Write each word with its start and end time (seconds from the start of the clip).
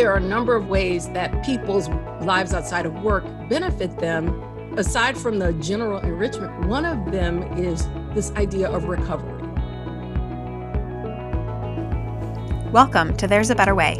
there 0.00 0.10
are 0.10 0.16
a 0.16 0.20
number 0.20 0.56
of 0.56 0.66
ways 0.70 1.10
that 1.10 1.44
people's 1.44 1.90
lives 2.22 2.54
outside 2.54 2.86
of 2.86 3.02
work 3.02 3.22
benefit 3.50 3.98
them. 3.98 4.28
Aside 4.78 5.14
from 5.14 5.38
the 5.38 5.52
general 5.52 5.98
enrichment, 5.98 6.58
one 6.68 6.86
of 6.86 7.12
them 7.12 7.42
is 7.58 7.86
this 8.14 8.30
idea 8.30 8.70
of 8.70 8.84
recovery. 8.84 9.42
Welcome 12.72 13.14
to 13.18 13.26
There's 13.26 13.50
a 13.50 13.54
Better 13.54 13.74
Way. 13.74 13.98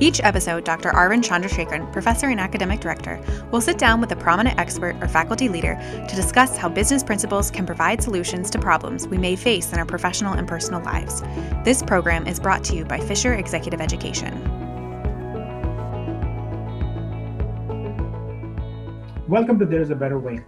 Each 0.00 0.20
episode, 0.22 0.64
Dr. 0.64 0.90
Aravind 0.90 1.24
Chandrasekaran, 1.24 1.94
professor 1.94 2.26
and 2.26 2.38
academic 2.38 2.80
director, 2.80 3.18
will 3.50 3.62
sit 3.62 3.78
down 3.78 4.02
with 4.02 4.12
a 4.12 4.16
prominent 4.16 4.58
expert 4.58 4.96
or 5.00 5.08
faculty 5.08 5.48
leader 5.48 5.76
to 6.10 6.14
discuss 6.14 6.58
how 6.58 6.68
business 6.68 7.02
principles 7.02 7.50
can 7.50 7.64
provide 7.64 8.02
solutions 8.02 8.50
to 8.50 8.58
problems 8.58 9.08
we 9.08 9.16
may 9.16 9.34
face 9.34 9.72
in 9.72 9.78
our 9.78 9.86
professional 9.86 10.34
and 10.34 10.46
personal 10.46 10.82
lives. 10.82 11.22
This 11.64 11.82
program 11.82 12.26
is 12.26 12.38
brought 12.38 12.64
to 12.64 12.76
you 12.76 12.84
by 12.84 13.00
Fisher 13.00 13.32
Executive 13.32 13.80
Education. 13.80 14.57
Welcome 19.28 19.58
to 19.58 19.66
There's 19.66 19.90
a 19.90 19.94
Better 19.94 20.18
Way. 20.18 20.40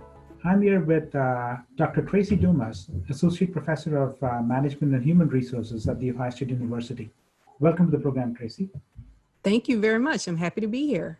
I'm 0.43 0.63
here 0.63 0.81
with 0.81 1.15
uh, 1.15 1.57
Dr. 1.77 2.01
Tracy 2.01 2.35
Dumas, 2.35 2.89
Associate 3.11 3.53
Professor 3.53 3.99
of 3.99 4.17
uh, 4.23 4.41
Management 4.41 4.95
and 4.95 5.05
Human 5.05 5.29
Resources 5.29 5.87
at 5.87 6.01
The 6.01 6.13
Ohio 6.13 6.31
State 6.31 6.49
University. 6.49 7.11
Welcome 7.59 7.91
to 7.91 7.99
the 7.99 8.03
program, 8.03 8.35
Tracy. 8.35 8.71
Thank 9.45 9.69
you 9.69 9.79
very 9.79 9.99
much. 9.99 10.27
I'm 10.27 10.39
happy 10.39 10.63
to 10.63 10.67
be 10.67 10.87
here. 10.87 11.19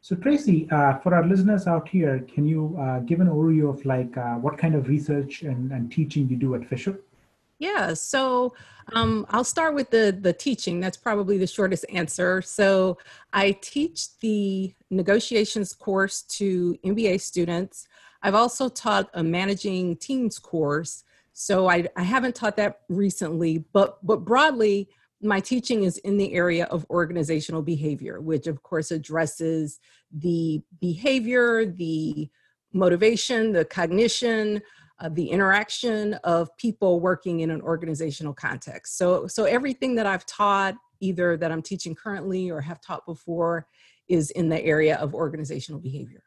So, 0.00 0.16
Tracy, 0.16 0.66
uh, 0.70 1.00
for 1.00 1.14
our 1.14 1.26
listeners 1.26 1.66
out 1.66 1.86
here, 1.86 2.24
can 2.34 2.46
you 2.46 2.74
uh, 2.80 3.00
give 3.00 3.20
an 3.20 3.26
overview 3.26 3.68
of 3.68 3.84
like 3.84 4.16
uh, 4.16 4.36
what 4.36 4.56
kind 4.56 4.74
of 4.74 4.88
research 4.88 5.42
and, 5.42 5.70
and, 5.70 5.92
teaching 5.92 6.30
you 6.30 6.36
do 6.36 6.54
at 6.54 6.64
Fisher? 6.64 6.98
Yeah, 7.62 7.94
so 7.94 8.54
um, 8.92 9.24
I'll 9.30 9.44
start 9.44 9.76
with 9.76 9.88
the 9.90 10.18
the 10.20 10.32
teaching. 10.32 10.80
That's 10.80 10.96
probably 10.96 11.38
the 11.38 11.46
shortest 11.46 11.86
answer. 11.94 12.42
So 12.42 12.98
I 13.32 13.52
teach 13.52 14.18
the 14.18 14.74
negotiations 14.90 15.72
course 15.72 16.22
to 16.38 16.76
MBA 16.84 17.20
students. 17.20 17.86
I've 18.20 18.34
also 18.34 18.68
taught 18.68 19.10
a 19.14 19.22
managing 19.22 19.94
teams 19.98 20.40
course. 20.40 21.04
So 21.34 21.70
I, 21.70 21.86
I 21.94 22.02
haven't 22.02 22.34
taught 22.34 22.56
that 22.56 22.80
recently, 22.88 23.58
but 23.72 24.04
but 24.04 24.24
broadly, 24.24 24.88
my 25.20 25.38
teaching 25.38 25.84
is 25.84 25.98
in 25.98 26.16
the 26.16 26.34
area 26.34 26.64
of 26.64 26.84
organizational 26.90 27.62
behavior, 27.62 28.20
which 28.20 28.48
of 28.48 28.64
course 28.64 28.90
addresses 28.90 29.78
the 30.10 30.60
behavior, 30.80 31.64
the 31.64 32.28
motivation, 32.72 33.52
the 33.52 33.64
cognition, 33.64 34.62
uh, 35.02 35.08
the 35.08 35.28
interaction 35.28 36.14
of 36.22 36.56
people 36.56 37.00
working 37.00 37.40
in 37.40 37.50
an 37.50 37.60
organizational 37.60 38.32
context. 38.32 38.96
So, 38.96 39.26
so 39.26 39.44
everything 39.44 39.96
that 39.96 40.06
I've 40.06 40.24
taught, 40.26 40.76
either 41.00 41.36
that 41.36 41.50
I'm 41.50 41.60
teaching 41.60 41.94
currently 41.94 42.50
or 42.50 42.60
have 42.60 42.80
taught 42.80 43.04
before, 43.04 43.66
is 44.08 44.30
in 44.30 44.48
the 44.48 44.62
area 44.64 44.96
of 44.96 45.14
organizational 45.14 45.80
behavior 45.80 46.22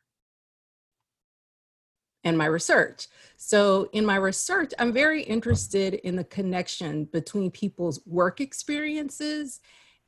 and 2.26 2.38
my 2.38 2.48
research. 2.48 3.08
So, 3.38 3.88
in 3.94 4.06
my 4.06 4.18
research, 4.18 4.73
I'm 4.78 4.92
very 4.92 5.23
interested 5.23 5.94
in 5.94 6.18
the 6.18 6.23
connection 6.26 7.06
between 7.06 7.52
people's 7.52 8.02
work 8.06 8.42
experiences 8.42 9.62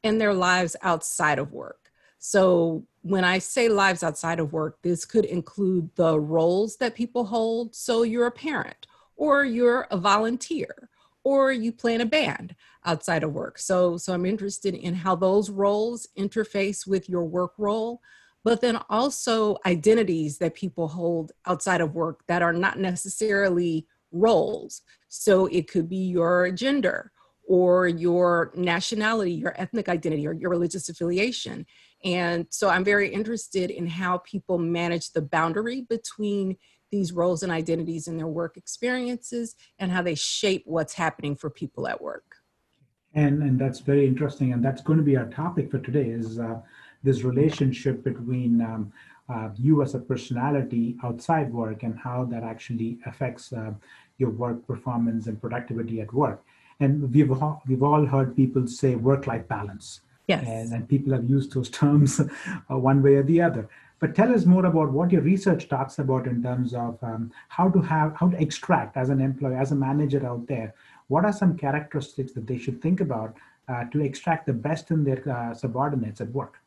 and 0.03 0.19
their 0.19 0.33
lives 0.33 0.75
outside 0.81 1.39
of 1.39 1.53
work. 1.53 1.91
So, 2.19 2.85
when 3.09 3.23
I 3.23 3.39
say 3.39 3.69
lives 3.69 4.03
outside 4.03 4.39
of 4.39 4.53
work, 4.53 4.79
this 4.81 5.05
could 5.05 5.25
include 5.25 5.89
the 5.95 6.19
roles 6.19 6.77
that 6.77 6.95
people 6.95 7.25
hold. 7.25 7.75
So, 7.75 8.03
you're 8.03 8.27
a 8.27 8.31
parent, 8.31 8.87
or 9.15 9.43
you're 9.43 9.87
a 9.91 9.97
volunteer, 9.97 10.89
or 11.23 11.51
you 11.51 11.71
play 11.71 11.95
in 11.95 12.01
a 12.01 12.05
band 12.05 12.55
outside 12.85 13.23
of 13.23 13.33
work. 13.33 13.59
So, 13.59 13.97
so 13.97 14.13
I'm 14.13 14.25
interested 14.25 14.73
in 14.73 14.93
how 14.93 15.15
those 15.15 15.49
roles 15.49 16.07
interface 16.17 16.87
with 16.87 17.09
your 17.09 17.25
work 17.25 17.53
role 17.57 18.01
but 18.47 18.61
then 18.61 18.79
also 18.89 19.57
identities 19.65 20.37
that 20.37 20.53
people 20.53 20.87
hold 20.87 21.33
outside 21.47 21.81
of 21.81 21.95
work 21.95 22.21
that 22.29 22.41
are 22.41 22.53
not 22.53 22.79
necessarily 22.79 23.85
roles. 24.13 24.83
So 25.09 25.47
it 25.47 25.69
could 25.69 25.89
be 25.89 25.97
your 25.97 26.51
gender 26.51 27.11
or 27.45 27.89
your 27.89 28.53
nationality, 28.55 29.33
your 29.33 29.53
ethnic 29.59 29.89
identity, 29.89 30.25
or 30.25 30.31
your 30.31 30.49
religious 30.49 30.87
affiliation. 30.87 31.65
And 32.03 32.45
so 32.49 32.69
I'm 32.69 32.83
very 32.83 33.11
interested 33.13 33.71
in 33.71 33.87
how 33.87 34.19
people 34.19 34.57
manage 34.57 35.11
the 35.11 35.21
boundary 35.21 35.81
between 35.81 36.57
these 36.91 37.11
roles 37.11 37.43
and 37.43 37.51
identities 37.51 38.07
in 38.07 38.17
their 38.17 38.27
work 38.27 38.55
experiences 38.55 39.55
and 39.79 39.91
how 39.91 40.01
they 40.01 40.15
shape 40.15 40.63
what's 40.65 40.93
happening 40.93 41.35
for 41.35 41.49
people 41.49 41.87
at 41.87 42.01
work. 42.01 42.35
And, 43.13 43.41
and 43.41 43.59
that's 43.59 43.79
very 43.79 44.05
interesting. 44.05 44.53
And 44.53 44.63
that's 44.63 44.81
going 44.81 44.99
to 44.99 45.03
be 45.03 45.17
our 45.17 45.25
topic 45.25 45.71
for 45.71 45.79
today 45.79 46.09
is 46.09 46.39
uh, 46.39 46.59
this 47.03 47.23
relationship 47.23 48.03
between 48.03 48.61
um, 48.61 48.93
uh, 49.27 49.49
you 49.55 49.81
as 49.81 49.95
a 49.95 49.99
personality 49.99 50.95
outside 51.03 51.51
work 51.51 51.83
and 51.83 51.97
how 51.97 52.25
that 52.25 52.43
actually 52.43 52.99
affects 53.05 53.51
uh, 53.51 53.73
your 54.17 54.29
work 54.29 54.65
performance 54.65 55.27
and 55.27 55.41
productivity 55.41 55.99
at 55.99 56.13
work. 56.13 56.43
And 56.79 57.11
we've 57.13 57.31
all, 57.31 57.61
we've 57.67 57.83
all 57.83 58.05
heard 58.05 58.35
people 58.35 58.67
say 58.67 58.95
work-life 58.95 59.47
balance. 59.47 60.01
Yes. 60.27 60.45
And, 60.45 60.73
and 60.73 60.89
people 60.89 61.13
have 61.13 61.29
used 61.29 61.53
those 61.53 61.69
terms 61.81 62.19
uh, 62.19 62.77
one 62.77 63.01
way 63.01 63.15
or 63.15 63.23
the 63.23 63.41
other. 63.41 63.69
But 63.99 64.13
tell 64.13 64.33
us 64.33 64.45
more 64.45 64.65
about 64.65 64.91
what 64.91 65.11
your 65.11 65.21
research 65.21 65.69
talks 65.69 65.97
about 65.97 66.27
in 66.27 66.43
terms 66.43 66.73
of 66.75 66.99
um, 67.01 67.31
how 67.47 67.69
to 67.69 67.81
have 67.81 68.15
how 68.15 68.29
to 68.29 68.39
extract 68.39 68.95
as 68.95 69.09
an 69.09 69.21
employee, 69.21 69.55
as 69.55 69.71
a 69.71 69.75
manager 69.75 70.23
out 70.25 70.45
there. 70.47 70.75
What 71.07 71.25
are 71.25 71.33
some 71.33 71.57
characteristics 71.57 72.33
that 72.33 72.45
they 72.45 72.59
should 72.59 72.79
think 72.81 73.01
about 73.01 73.35
uh, 73.67 73.85
to 73.85 74.01
extract 74.01 74.45
the 74.45 74.53
best 74.53 74.91
in 74.91 75.03
their 75.03 75.27
uh, 75.27 75.53
subordinates 75.55 76.21
at 76.21 76.29
work? 76.29 76.59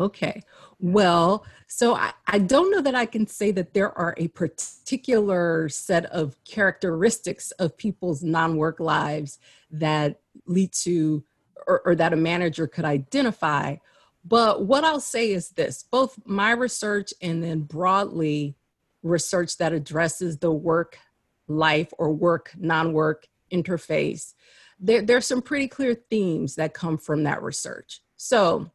Okay. 0.00 0.42
Well, 0.78 1.44
so 1.66 1.94
I, 1.94 2.12
I 2.26 2.38
don't 2.38 2.70
know 2.70 2.80
that 2.80 2.94
I 2.94 3.04
can 3.04 3.26
say 3.26 3.50
that 3.50 3.74
there 3.74 3.96
are 3.96 4.14
a 4.16 4.28
particular 4.28 5.68
set 5.68 6.06
of 6.06 6.42
characteristics 6.44 7.50
of 7.52 7.76
people's 7.76 8.22
non 8.22 8.56
work 8.56 8.80
lives 8.80 9.38
that 9.70 10.20
lead 10.46 10.72
to, 10.72 11.22
or, 11.66 11.80
or 11.84 11.94
that 11.94 12.12
a 12.12 12.16
manager 12.16 12.66
could 12.66 12.84
identify. 12.84 13.76
But 14.24 14.66
what 14.66 14.84
I'll 14.84 15.00
say 15.00 15.32
is 15.32 15.50
this 15.50 15.84
both 15.90 16.18
my 16.24 16.52
research 16.52 17.14
and 17.22 17.42
then 17.42 17.60
broadly 17.60 18.56
research 19.02 19.56
that 19.58 19.72
addresses 19.72 20.38
the 20.38 20.52
work 20.52 20.98
life 21.48 21.92
or 21.98 22.12
work 22.12 22.52
non 22.56 22.92
work 22.92 23.26
interface, 23.52 24.34
there, 24.78 25.02
there's 25.02 25.26
some 25.26 25.42
pretty 25.42 25.68
clear 25.68 25.94
themes 25.94 26.54
that 26.56 26.74
come 26.74 26.98
from 26.98 27.24
that 27.24 27.42
research. 27.42 28.00
So, 28.16 28.70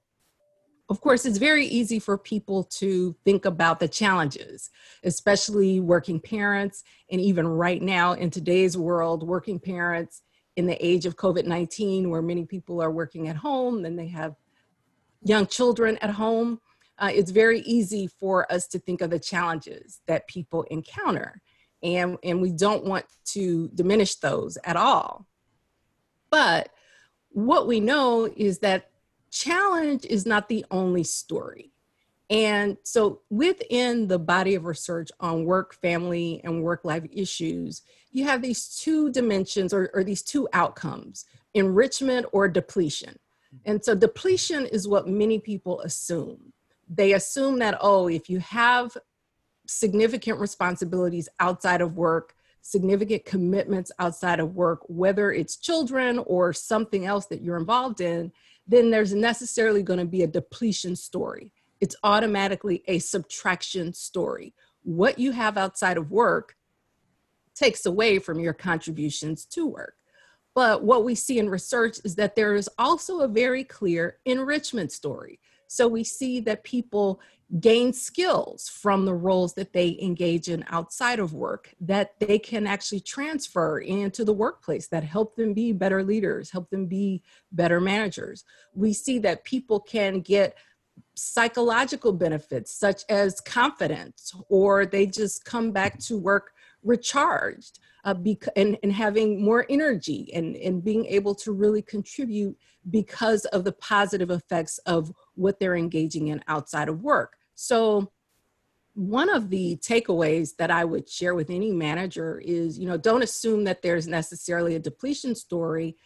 of 0.88 1.02
course, 1.02 1.26
it's 1.26 1.40
very 1.40 1.66
easy 1.66 1.98
for 1.98 2.16
people 2.16 2.64
to 2.64 3.16
think 3.26 3.46
about 3.46 3.80
the 3.80 3.88
challenges, 3.88 4.70
especially 5.04 5.80
working 5.80 6.20
parents. 6.20 6.84
And 7.10 7.20
even 7.20 7.48
right 7.48 7.82
now, 7.82 8.14
in 8.14 8.30
today's 8.30 8.78
world, 8.78 9.28
working 9.28 9.60
parents 9.60 10.22
in 10.56 10.68
the 10.68 10.86
age 10.86 11.06
of 11.06 11.16
COVID 11.16 11.46
19, 11.46 12.10
where 12.10 12.22
many 12.22 12.46
people 12.46 12.82
are 12.82 12.92
working 12.92 13.28
at 13.28 13.36
home 13.36 13.86
and 13.86 13.98
they 13.98 14.08
have 14.08 14.36
young 15.24 15.48
children 15.48 15.98
at 16.02 16.12
home, 16.12 16.60
uh, 17.00 17.12
it's 17.14 17.32
very 17.32 17.60
easy 17.62 18.08
for 18.08 18.52
us 18.52 18.68
to 18.68 18.80
think 18.80 19.02
of 19.02 19.10
the 19.10 19.20
challenges 19.20 20.02
that 20.08 20.28
people 20.28 20.64
encounter. 20.64 21.42
And, 21.84 22.18
and 22.24 22.42
we 22.42 22.52
don't 22.52 22.86
want 22.86 23.06
to 23.34 23.70
diminish 23.76 24.16
those 24.16 24.58
at 24.64 24.78
all. 24.78 25.26
But 26.32 26.70
what 27.30 27.68
we 27.68 27.80
know 27.80 28.32
is 28.36 28.60
that 28.60 28.90
challenge 29.30 30.06
is 30.06 30.26
not 30.26 30.48
the 30.48 30.66
only 30.72 31.04
story. 31.04 31.72
And 32.30 32.78
so, 32.84 33.22
within 33.30 34.08
the 34.08 34.18
body 34.18 34.56
of 34.56 34.66
research 34.66 35.12
on 35.20 35.46
work, 35.46 35.76
family, 35.76 36.42
and 36.44 36.64
work 36.64 36.84
life 36.84 37.04
issues, 37.12 37.84
you 38.16 38.24
have 38.24 38.42
these 38.42 38.68
two 38.70 39.12
dimensions 39.12 39.74
or, 39.74 39.90
or, 39.94 40.04
these 40.04 40.22
two 40.22 40.48
outcomes 40.54 41.26
enrichment 41.54 42.26
or 42.32 42.48
depletion. 42.48 43.18
And 43.66 43.84
so, 43.84 43.94
depletion 43.94 44.66
is 44.66 44.88
what 44.88 45.08
many 45.08 45.40
people 45.40 45.82
assume. 45.82 46.54
They 46.90 47.14
assume 47.14 47.60
that, 47.60 47.78
oh, 47.82 48.08
if 48.08 48.30
you 48.30 48.40
have 48.40 48.96
significant 49.68 50.40
responsibilities 50.40 51.28
outside 51.40 51.82
of 51.82 51.96
work, 51.96 52.36
significant 52.62 53.26
commitments 53.26 53.92
outside 54.00 54.40
of 54.40 54.56
work, 54.56 54.80
whether 54.88 55.32
it's 55.32 55.58
children 55.58 56.20
or 56.20 56.54
something 56.54 57.06
else 57.06 57.26
that 57.28 57.42
you're 57.42 57.58
involved 57.58 58.02
in, 58.02 58.32
then 58.68 58.92
there's 58.92 59.14
necessarily 59.14 59.84
going 59.84 60.00
to 60.00 60.06
be 60.06 60.24
a 60.24 60.28
depletion 60.28 60.96
story. 60.96 61.52
It's 61.82 61.96
automatically 62.04 62.84
a 62.88 63.00
subtraction 63.00 63.94
story. 63.94 64.54
What 64.84 65.20
you 65.20 65.32
have 65.32 65.58
outside 65.58 65.98
of 65.98 66.12
work 66.12 66.56
takes 67.56 67.86
away 67.86 68.20
from 68.20 68.40
your 68.40 68.54
contributions 68.54 69.46
to 69.46 69.68
work. 69.68 69.96
But 70.54 70.84
what 70.84 71.04
we 71.04 71.16
see 71.16 71.40
in 71.40 71.50
research 71.50 72.00
is 72.06 72.16
that 72.16 72.36
there 72.36 72.56
is 72.56 72.70
also 72.78 73.20
a 73.20 73.28
very 73.28 73.64
clear 73.64 74.18
enrichment 74.26 74.92
story. 74.92 75.40
So 75.68 75.88
we 75.88 76.04
see 76.04 76.40
that 76.42 76.64
people 76.64 77.20
gain 77.60 77.94
skills 77.94 78.68
from 78.70 79.06
the 79.06 79.14
roles 79.14 79.54
that 79.54 79.74
they 79.74 79.98
engage 80.02 80.48
in 80.48 80.66
outside 80.70 81.20
of 81.20 81.34
work 81.34 81.74
that 81.80 82.20
they 82.20 82.40
can 82.40 82.66
actually 82.66 83.00
transfer 83.00 83.80
into 83.80 84.26
the 84.26 84.34
workplace 84.34 84.88
that 84.88 85.04
help 85.04 85.36
them 85.36 85.54
be 85.54 85.72
better 85.72 86.04
leaders, 86.04 86.50
help 86.50 86.70
them 86.72 86.88
be 86.88 87.22
better 87.52 87.80
managers. 87.80 88.44
We 88.74 88.94
see 88.94 89.20
that 89.20 89.44
people 89.44 89.80
can 89.80 90.22
get 90.22 90.58
psychological 91.14 92.14
benefits 92.14 92.72
such 92.72 93.04
as 93.10 93.42
confidence 93.42 94.34
or 94.50 94.86
they 94.86 95.06
just 95.06 95.46
come 95.46 95.72
back 95.72 96.00
to 96.00 96.18
work 96.18 96.52
recharged 96.86 97.80
uh, 98.06 98.14
bec- 98.14 98.48
and, 98.56 98.78
and 98.84 98.94
having 98.94 99.44
more 99.44 99.66
energy 99.70 100.32
and, 100.34 100.56
and 100.56 100.84
being 100.84 101.06
able 101.08 101.36
to 101.36 101.52
really 101.52 101.82
contribute 101.82 102.56
because 102.90 103.46
of 103.46 103.64
the 103.64 103.72
positive 103.74 104.30
effects 104.30 104.78
of 104.86 105.12
what 105.34 105.60
they're 105.60 105.76
engaging 105.76 106.28
in 106.28 106.42
outside 106.48 106.88
of 106.88 107.02
work. 107.02 107.38
So, 107.56 108.12
one 108.94 109.30
of 109.30 109.50
the 109.50 109.76
takeaways 109.78 110.56
that 110.56 110.72
I 110.72 110.86
would 110.86 111.10
share 111.10 111.36
with 111.36 111.50
any 111.50 111.70
manager 111.70 112.40
is, 112.40 112.80
you 112.80 112.88
know, 112.88 112.96
don't 112.96 113.24
assume 113.24 113.66
that 113.66 113.82
there's 113.82 114.08
necessarily 114.08 114.76
a 114.76 114.80
depletion 114.80 115.36
story. 115.36 115.98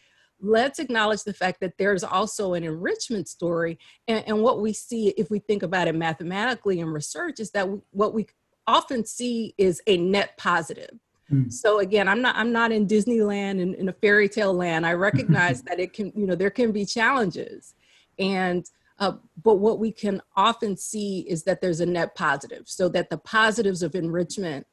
Let's 0.41 0.79
acknowledge 0.79 1.23
the 1.23 1.33
fact 1.33 1.59
that 1.59 1.77
there's 1.77 2.03
also 2.03 2.55
an 2.55 2.63
enrichment 2.63 3.27
story. 3.27 3.77
And, 4.07 4.23
and 4.25 4.41
what 4.41 4.59
we 4.59 4.73
see, 4.73 5.09
if 5.09 5.29
we 5.29 5.37
think 5.37 5.61
about 5.61 5.87
it 5.87 5.93
mathematically 5.93 6.79
in 6.79 6.87
research, 6.87 7.39
is 7.39 7.51
that 7.51 7.69
what 7.91 8.15
we 8.15 8.25
often 8.69 9.03
see 9.03 9.55
is 9.57 9.81
a 9.87 9.97
net 9.97 10.37
positive. 10.37 10.99
Mm. 11.31 11.51
So 11.51 11.79
again, 11.79 12.07
I'm 12.07 12.21
not 12.21 12.35
I'm 12.35 12.51
not 12.51 12.71
in 12.71 12.87
Disneyland 12.87 13.61
and 13.61 13.73
in 13.75 13.89
a 13.89 13.93
fairy 13.93 14.29
tale 14.29 14.53
land. 14.53 14.85
I 14.85 14.93
recognize 14.93 15.61
that 15.67 15.79
it 15.79 15.93
can, 15.93 16.11
you 16.15 16.27
know, 16.27 16.35
there 16.35 16.51
can 16.51 16.71
be 16.71 16.85
challenges. 16.85 17.73
And 18.19 18.65
uh, 18.99 19.13
but 19.41 19.55
what 19.55 19.79
we 19.79 19.91
can 19.91 20.21
often 20.35 20.75
see 20.75 21.21
is 21.21 21.43
that 21.43 21.61
there's 21.61 21.79
a 21.79 21.85
net 21.85 22.15
positive, 22.15 22.63
so 22.67 22.89
that 22.89 23.09
the 23.09 23.17
positives 23.17 23.81
of 23.81 23.95
enrichment 23.95 24.67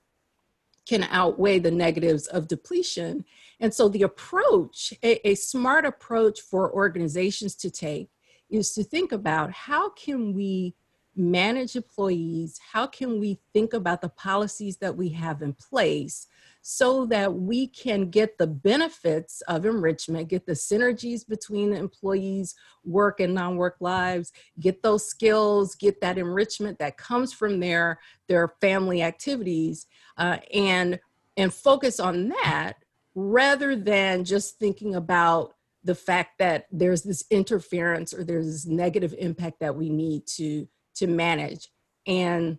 can 0.85 1.05
outweigh 1.05 1.59
the 1.59 1.71
negatives 1.71 2.27
of 2.27 2.49
depletion. 2.49 3.25
And 3.61 3.73
so 3.73 3.89
the 3.89 4.03
approach, 4.03 4.93
a, 5.03 5.29
a 5.29 5.35
smart 5.35 5.85
approach 5.85 6.41
for 6.41 6.73
organizations 6.73 7.55
to 7.57 7.71
take, 7.71 8.11
is 8.51 8.73
to 8.75 8.85
think 8.85 9.13
about 9.13 9.51
how 9.53 9.91
can 9.91 10.33
we 10.33 10.75
manage 11.17 11.77
employees? 11.77 12.61
How 12.73 12.87
can 12.87 13.19
we 13.19 13.41
think 13.53 13.73
about 13.73 14.03
the 14.03 14.09
policies 14.09 14.77
that 14.79 14.97
we 14.97 15.11
have 15.11 15.43
in 15.43 15.55
place 15.55 16.27
so 16.69 17.07
that 17.07 17.33
we 17.33 17.69
can 17.69 18.11
get 18.11 18.39
the 18.39 18.47
benefits 18.47 19.41
of 19.43 19.65
enrichment, 19.65 20.29
get 20.29 20.47
the 20.47 20.53
synergies 20.53 21.27
between 21.27 21.71
the 21.71 21.79
employees' 21.79 22.57
work 22.85 23.21
and 23.21 23.35
non-work 23.35 23.77
lives, 23.79 24.33
get 24.59 24.83
those 24.83 25.07
skills, 25.07 25.77
get 25.77 26.01
that 26.01 26.19
enrichment 26.19 26.79
that 26.81 26.97
comes 26.97 27.33
from 27.33 27.61
their 27.61 28.01
their 28.29 28.49
family 28.61 29.01
activities, 29.01 29.87
uh, 30.19 30.39
and 30.53 30.99
and 31.37 31.55
focus 31.55 32.01
on 32.01 32.29
that 32.31 32.75
rather 33.15 33.77
than 33.77 34.25
just 34.25 34.59
thinking 34.59 34.95
about 34.95 35.55
the 35.85 35.95
fact 35.95 36.39
that 36.41 36.67
there's 36.73 37.03
this 37.03 37.25
interference 37.31 38.13
or 38.13 38.25
there's 38.25 38.47
this 38.47 38.67
negative 38.67 39.15
impact 39.19 39.61
that 39.61 39.77
we 39.77 39.89
need 39.89 40.27
to 40.27 40.67
to 40.97 41.07
manage. 41.07 41.69
And 42.07 42.59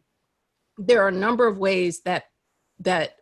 there 0.78 1.02
are 1.04 1.10
a 1.10 1.12
number 1.12 1.48
of 1.48 1.58
ways 1.58 2.02
that 2.06 2.26
that 2.80 3.16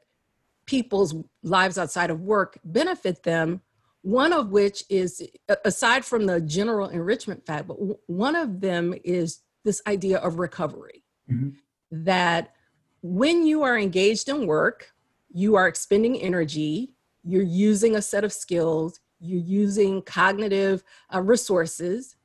people's 0.66 1.16
lives 1.44 1.78
outside 1.78 2.10
of 2.10 2.22
work 2.22 2.58
benefit 2.64 3.24
them. 3.24 3.62
One 4.02 4.34
of 4.34 4.50
which 4.50 4.84
is, 4.90 5.28
aside 5.64 6.06
from 6.06 6.28
the 6.28 6.40
general 6.40 6.90
enrichment 6.90 7.46
fact, 7.46 7.68
but 7.68 7.78
one 8.08 8.36
of 8.36 8.62
them 8.62 8.94
is 9.04 9.40
this 9.64 9.82
idea 9.88 10.20
of 10.20 10.38
recovery. 10.38 11.04
Mm-hmm. 11.32 11.50
That 12.04 12.54
when 13.02 13.48
you 13.48 13.64
are 13.64 13.78
engaged 13.78 14.30
in 14.30 14.46
work, 14.46 14.92
you 15.32 15.56
are 15.56 15.68
expending 15.68 16.22
energy, 16.22 16.94
you're 17.24 17.42
using 17.42 17.96
a 17.96 18.02
set 18.02 18.24
of 18.24 18.32
skills, 18.32 19.00
you're 19.20 19.42
using 19.42 20.02
cognitive 20.04 20.84
uh, 21.14 21.22
resources, 21.22 22.16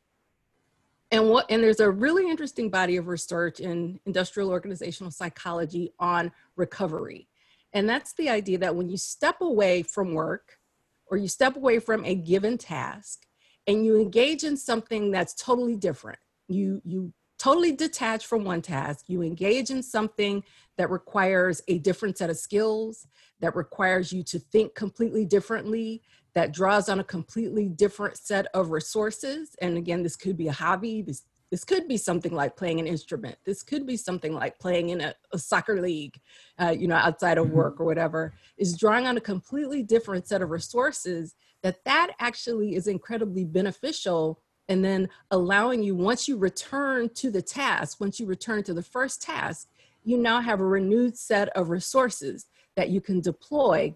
and 1.11 1.29
what 1.29 1.47
and 1.51 1.63
there's 1.63 1.81
a 1.81 1.91
really 1.91 2.31
interesting 2.31 2.71
body 2.71 2.97
of 2.97 3.09
research 3.09 3.61
in 3.61 3.99
industrial 4.07 4.51
organizational 4.51 5.11
psychology 5.11 5.93
on 5.99 6.33
recovery. 6.57 7.29
And 7.73 7.89
that's 7.89 8.13
the 8.15 8.29
idea 8.29 8.59
that 8.59 8.75
when 8.75 8.89
you 8.89 8.97
step 8.97 9.41
away 9.41 9.83
from 9.83 10.15
work 10.15 10.59
or 11.07 11.17
you 11.17 11.29
step 11.29 11.57
away 11.57 11.79
from 11.79 12.05
a 12.05 12.15
given 12.15 12.59
task 12.59 13.27
and 13.67 13.85
you 13.85 14.01
engage 14.01 14.45
in 14.45 14.57
something 14.57 15.11
that's 15.11 15.35
totally 15.35 15.77
different 15.77 16.19
you 16.51 16.81
you 16.85 17.13
totally 17.39 17.73
detach 17.73 18.27
from 18.27 18.45
one 18.45 18.61
task 18.61 19.05
you 19.09 19.23
engage 19.23 19.71
in 19.71 19.83
something 19.83 20.43
that 20.77 20.91
requires 20.91 21.63
a 21.69 21.79
different 21.79 22.19
set 22.19 22.31
of 22.31 22.37
skills 22.37 23.07
that 23.41 23.57
requires 23.57 24.13
you 24.13 24.23
to 24.25 24.39
think 24.39 24.75
completely 24.75 25.25
differently 25.25 26.03
that 26.35 26.53
draws 26.53 26.89
on 26.89 27.01
a 27.01 27.05
completely 27.05 27.69
different 27.69 28.17
set 28.17 28.47
of 28.55 28.71
resources. 28.71 29.57
And 29.61 29.77
again, 29.77 30.03
this 30.03 30.17
could 30.17 30.37
be 30.37 30.49
a 30.49 30.53
hobby. 30.53 31.03
This 31.03 31.25
this 31.51 31.65
could 31.65 31.89
be 31.89 31.97
something 31.97 32.33
like 32.33 32.57
playing 32.57 32.79
an 32.79 32.87
instrument. 32.87 33.37
This 33.45 33.65
could 33.65 33.85
be 33.85 33.97
something 33.97 34.33
like 34.33 34.61
playing 34.61 34.91
in 34.91 35.01
a, 35.01 35.15
a 35.33 35.39
soccer 35.39 35.81
league, 35.81 36.17
uh, 36.61 36.71
you 36.71 36.87
know, 36.87 36.95
outside 36.95 37.39
of 37.39 37.47
mm-hmm. 37.47 37.57
work 37.57 37.81
or 37.81 37.87
whatever. 37.87 38.35
Is 38.57 38.79
drawing 38.79 39.09
on 39.09 39.17
a 39.17 39.21
completely 39.21 39.83
different 39.83 40.29
set 40.29 40.43
of 40.43 40.51
resources. 40.51 41.35
That 41.63 41.85
that 41.85 42.13
actually 42.21 42.77
is 42.77 42.87
incredibly 42.87 43.45
beneficial 43.45 44.41
and 44.69 44.85
then 44.85 45.09
allowing 45.33 45.83
you 45.83 45.97
once 45.97 46.29
you 46.29 46.39
return 46.39 47.11
to 47.15 47.31
the 47.31 47.43
task 47.43 48.01
once 48.01 48.19
you 48.19 48.25
return 48.25 48.63
to 48.63 48.73
the 48.73 48.83
first 48.83 49.21
task 49.21 49.69
you 50.05 50.17
now 50.17 50.41
have 50.41 50.61
a 50.61 50.65
renewed 50.65 51.19
set 51.19 51.49
of 51.51 51.69
resources 51.69 52.47
that 52.77 52.91
you 52.91 53.01
can 53.01 53.21
deploy 53.21 53.95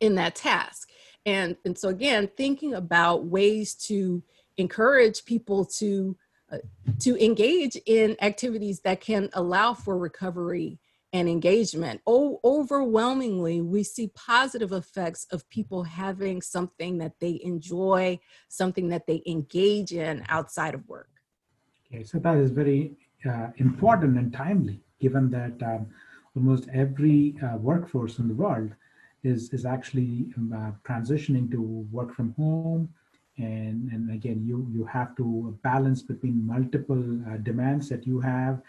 in 0.00 0.14
that 0.16 0.34
task. 0.34 0.90
And 1.26 1.56
and 1.64 1.76
so 1.76 1.88
again 1.88 2.30
thinking 2.36 2.74
about 2.74 3.26
ways 3.26 3.74
to 3.86 4.22
encourage 4.56 5.24
people 5.24 5.64
to 5.64 6.16
uh, 6.50 6.58
to 7.00 7.22
engage 7.22 7.76
in 7.86 8.16
activities 8.22 8.80
that 8.80 9.00
can 9.00 9.28
allow 9.34 9.74
for 9.74 9.98
recovery 9.98 10.78
and 11.12 11.28
engagement. 11.28 12.00
O- 12.06 12.40
overwhelmingly 12.44 13.60
we 13.60 13.82
see 13.82 14.10
positive 14.14 14.72
effects 14.72 15.26
of 15.30 15.48
people 15.50 15.82
having 15.82 16.40
something 16.40 16.98
that 16.98 17.12
they 17.20 17.40
enjoy 17.42 18.18
something 18.48 18.88
that 18.88 19.06
they 19.06 19.22
engage 19.26 19.92
in 19.92 20.24
outside 20.28 20.74
of 20.74 20.86
work. 20.88 21.10
Okay 21.92 22.04
so 22.04 22.18
that 22.18 22.36
is 22.36 22.50
very 22.50 22.96
uh, 23.28 23.48
important 23.56 24.16
and 24.16 24.32
timely 24.32 24.80
given 25.00 25.30
that 25.30 25.62
um, 25.62 25.86
almost 26.36 26.68
every 26.72 27.34
uh, 27.42 27.56
workforce 27.56 28.18
in 28.18 28.28
the 28.28 28.34
world 28.34 28.70
is 29.24 29.52
is 29.52 29.64
actually 29.64 30.26
um, 30.36 30.52
uh, 30.52 30.72
transitioning 30.88 31.50
to 31.50 31.60
work 31.90 32.14
from 32.14 32.32
home 32.34 32.88
and 33.38 33.90
and 33.92 34.10
again 34.10 34.44
you 34.44 34.66
you 34.70 34.84
have 34.84 35.14
to 35.16 35.56
balance 35.62 36.02
between 36.02 36.46
multiple 36.46 37.04
uh, 37.28 37.36
demands 37.38 37.88
that 37.88 38.06
you 38.06 38.20
have 38.20 38.60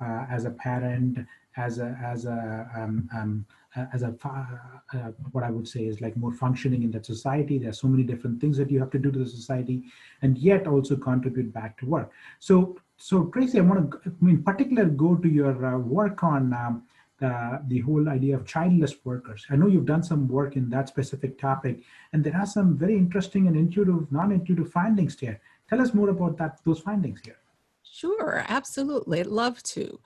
uh, 0.00 0.26
as 0.30 0.44
a 0.44 0.50
parent 0.50 1.18
as 1.56 1.78
a 1.78 1.98
as 2.04 2.26
a 2.26 2.68
um, 2.76 3.08
um, 3.14 3.46
as 3.92 4.02
a 4.02 4.14
uh, 4.24 5.10
what 5.32 5.44
I 5.44 5.50
would 5.50 5.68
say 5.68 5.84
is 5.84 6.00
like 6.00 6.16
more 6.16 6.32
functioning 6.32 6.82
in 6.82 6.90
that 6.92 7.04
society. 7.04 7.58
There 7.58 7.68
are 7.68 7.74
so 7.74 7.88
many 7.88 8.04
different 8.04 8.40
things 8.40 8.56
that 8.56 8.70
you 8.70 8.78
have 8.80 8.90
to 8.90 8.98
do 8.98 9.10
to 9.10 9.18
the 9.18 9.28
society, 9.28 9.84
and 10.22 10.38
yet 10.38 10.66
also 10.66 10.96
contribute 10.96 11.52
back 11.52 11.78
to 11.78 11.86
work. 11.86 12.10
So 12.38 12.78
so 12.96 13.26
Tracy, 13.26 13.58
I 13.58 13.62
want 13.62 13.90
to 13.90 14.16
in 14.22 14.42
particular 14.42 14.86
go 14.86 15.16
to 15.16 15.28
your 15.28 15.66
uh, 15.66 15.78
work 15.78 16.22
on 16.24 16.52
um, 16.54 16.84
the, 17.18 17.62
the 17.68 17.80
whole 17.80 18.08
idea 18.08 18.36
of 18.36 18.44
childless 18.46 18.94
workers. 19.04 19.46
I 19.50 19.56
know 19.56 19.66
you've 19.66 19.86
done 19.86 20.02
some 20.02 20.28
work 20.28 20.56
in 20.56 20.68
that 20.70 20.88
specific 20.88 21.38
topic, 21.38 21.82
and 22.12 22.22
there 22.22 22.36
are 22.36 22.46
some 22.46 22.76
very 22.76 22.96
interesting 22.96 23.46
and 23.46 23.56
intuitive, 23.56 24.10
non-intuitive 24.12 24.70
findings 24.70 25.18
here. 25.18 25.40
Tell 25.68 25.80
us 25.80 25.94
more 25.94 26.10
about 26.10 26.36
that, 26.38 26.60
those 26.64 26.80
findings 26.80 27.20
here. 27.24 27.38
Sure, 27.82 28.44
absolutely. 28.48 29.20
I'd 29.20 29.26
love 29.26 29.62
to. 29.62 29.98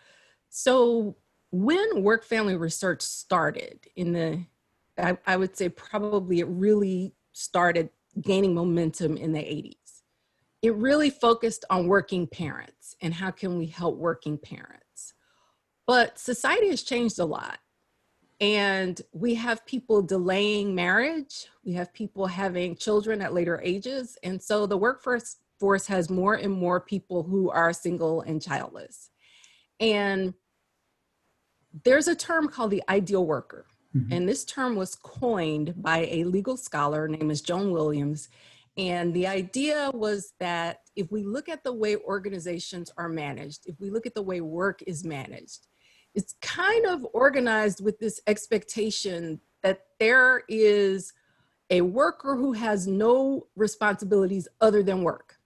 So 0.49 1.17
when 1.50 2.02
work 2.02 2.25
family 2.25 2.57
research 2.57 3.02
started 3.02 3.81
in 3.97 4.12
the, 4.12 4.45
I, 4.97 5.19
I 5.26 5.37
would 5.37 5.57
say 5.57 5.69
probably 5.69 6.40
it 6.40 6.49
really 6.49 7.14
started 7.33 7.90
gaining 8.21 8.55
momentum 8.55 9.17
in 9.17 9.33
the 9.33 9.40
80s. 9.40 9.76
It 10.62 10.75
really 10.75 11.11
focused 11.11 11.64
on 11.71 11.88
working 11.88 12.26
parents 12.26 12.95
and 13.00 13.14
how 13.14 13.31
can 13.31 13.57
we 13.57 13.67
help 13.67 13.97
working 13.97 14.37
parents 14.37 14.85
but 15.90 16.20
society 16.20 16.68
has 16.68 16.85
changed 16.85 17.18
a 17.18 17.25
lot. 17.25 17.59
And 18.40 19.02
we 19.12 19.35
have 19.35 19.66
people 19.66 20.02
delaying 20.02 20.73
marriage, 20.73 21.49
we 21.64 21.73
have 21.73 21.92
people 21.92 22.28
having 22.28 22.76
children 22.76 23.20
at 23.20 23.35
later 23.35 23.61
ages. 23.61 24.16
And 24.23 24.40
so 24.40 24.66
the 24.66 24.76
workforce 24.76 25.38
force 25.59 25.88
has 25.88 26.09
more 26.09 26.35
and 26.35 26.52
more 26.52 26.80
people 26.80 27.25
who 27.25 27.50
are 27.50 27.73
single 27.73 28.20
and 28.20 28.40
childless. 28.40 29.11
And 29.80 30.35
there's 31.82 32.06
a 32.06 32.14
term 32.14 32.47
called 32.47 32.70
the 32.70 32.85
ideal 32.88 33.26
worker. 33.26 33.66
Mm-hmm. 33.92 34.12
And 34.12 34.28
this 34.28 34.44
term 34.44 34.76
was 34.76 34.94
coined 34.94 35.75
by 35.82 36.06
a 36.09 36.23
legal 36.23 36.56
scholar 36.56 37.09
named 37.09 37.32
as 37.32 37.40
Joan 37.40 37.73
Williams. 37.73 38.28
And 38.76 39.12
the 39.12 39.26
idea 39.26 39.90
was 39.92 40.35
that 40.38 40.82
if 40.94 41.11
we 41.11 41.25
look 41.25 41.49
at 41.49 41.64
the 41.64 41.73
way 41.73 41.97
organizations 41.97 42.92
are 42.97 43.09
managed, 43.09 43.62
if 43.66 43.80
we 43.80 43.90
look 43.90 44.06
at 44.06 44.14
the 44.14 44.23
way 44.23 44.40
work 44.40 44.85
is 44.87 45.02
managed, 45.02 45.66
it's 46.14 46.35
kind 46.40 46.87
of 46.87 47.07
organized 47.12 47.83
with 47.85 47.99
this 47.99 48.21
expectation 48.26 49.40
that 49.62 49.87
there 49.99 50.43
is 50.49 51.12
a 51.71 51.81
worker 51.83 52.35
who 52.37 52.52
has 52.52 52.87
no 52.87 53.47
responsibilities 53.55 54.49
other 54.61 54.83
than 54.83 55.02
work, 55.02 55.37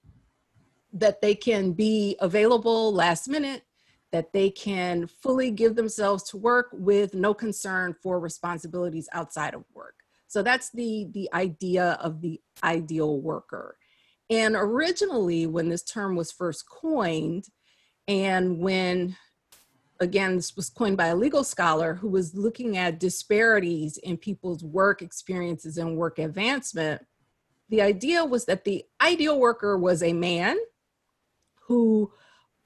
that 0.92 1.21
they 1.21 1.35
can 1.35 1.73
be 1.73 2.16
available 2.21 2.92
last 2.94 3.28
minute, 3.28 3.62
that 4.11 4.33
they 4.33 4.49
can 4.49 5.06
fully 5.06 5.50
give 5.50 5.75
themselves 5.75 6.23
to 6.23 6.37
work 6.37 6.68
with 6.73 7.14
no 7.14 7.35
concern 7.35 7.94
for 8.02 8.21
responsibilities 8.21 9.09
outside 9.12 9.54
of 9.54 9.64
work. 9.75 9.97
So 10.28 10.42
that's 10.42 10.71
the, 10.71 11.09
the 11.12 11.28
idea 11.35 11.99
of 12.00 12.21
the 12.21 12.40
ideal 12.62 13.21
worker. 13.21 13.76
And 14.30 14.56
originally, 14.56 15.47
when 15.47 15.68
this 15.68 15.83
term 15.83 16.16
was 16.16 16.33
first 16.33 16.68
coined, 16.68 17.49
and 18.09 18.59
when 18.59 19.16
again, 20.04 20.37
this 20.37 20.54
was 20.54 20.70
coined 20.70 20.96
by 20.96 21.08
a 21.08 21.16
legal 21.16 21.42
scholar 21.42 21.94
who 21.94 22.08
was 22.08 22.34
looking 22.34 22.76
at 22.76 23.00
disparities 23.00 23.96
in 23.99 24.16
people's 24.16 24.62
work 24.62 25.02
experiences 25.02 25.78
and 25.78 25.96
work 25.96 26.18
advancement. 26.18 27.02
The 27.70 27.82
idea 27.82 28.25
was 28.25 28.44
that 28.44 28.64
the 28.64 28.84
ideal 29.00 29.40
worker 29.40 29.76
was 29.76 30.02
a 30.02 30.12
man 30.12 30.56
who 31.66 32.12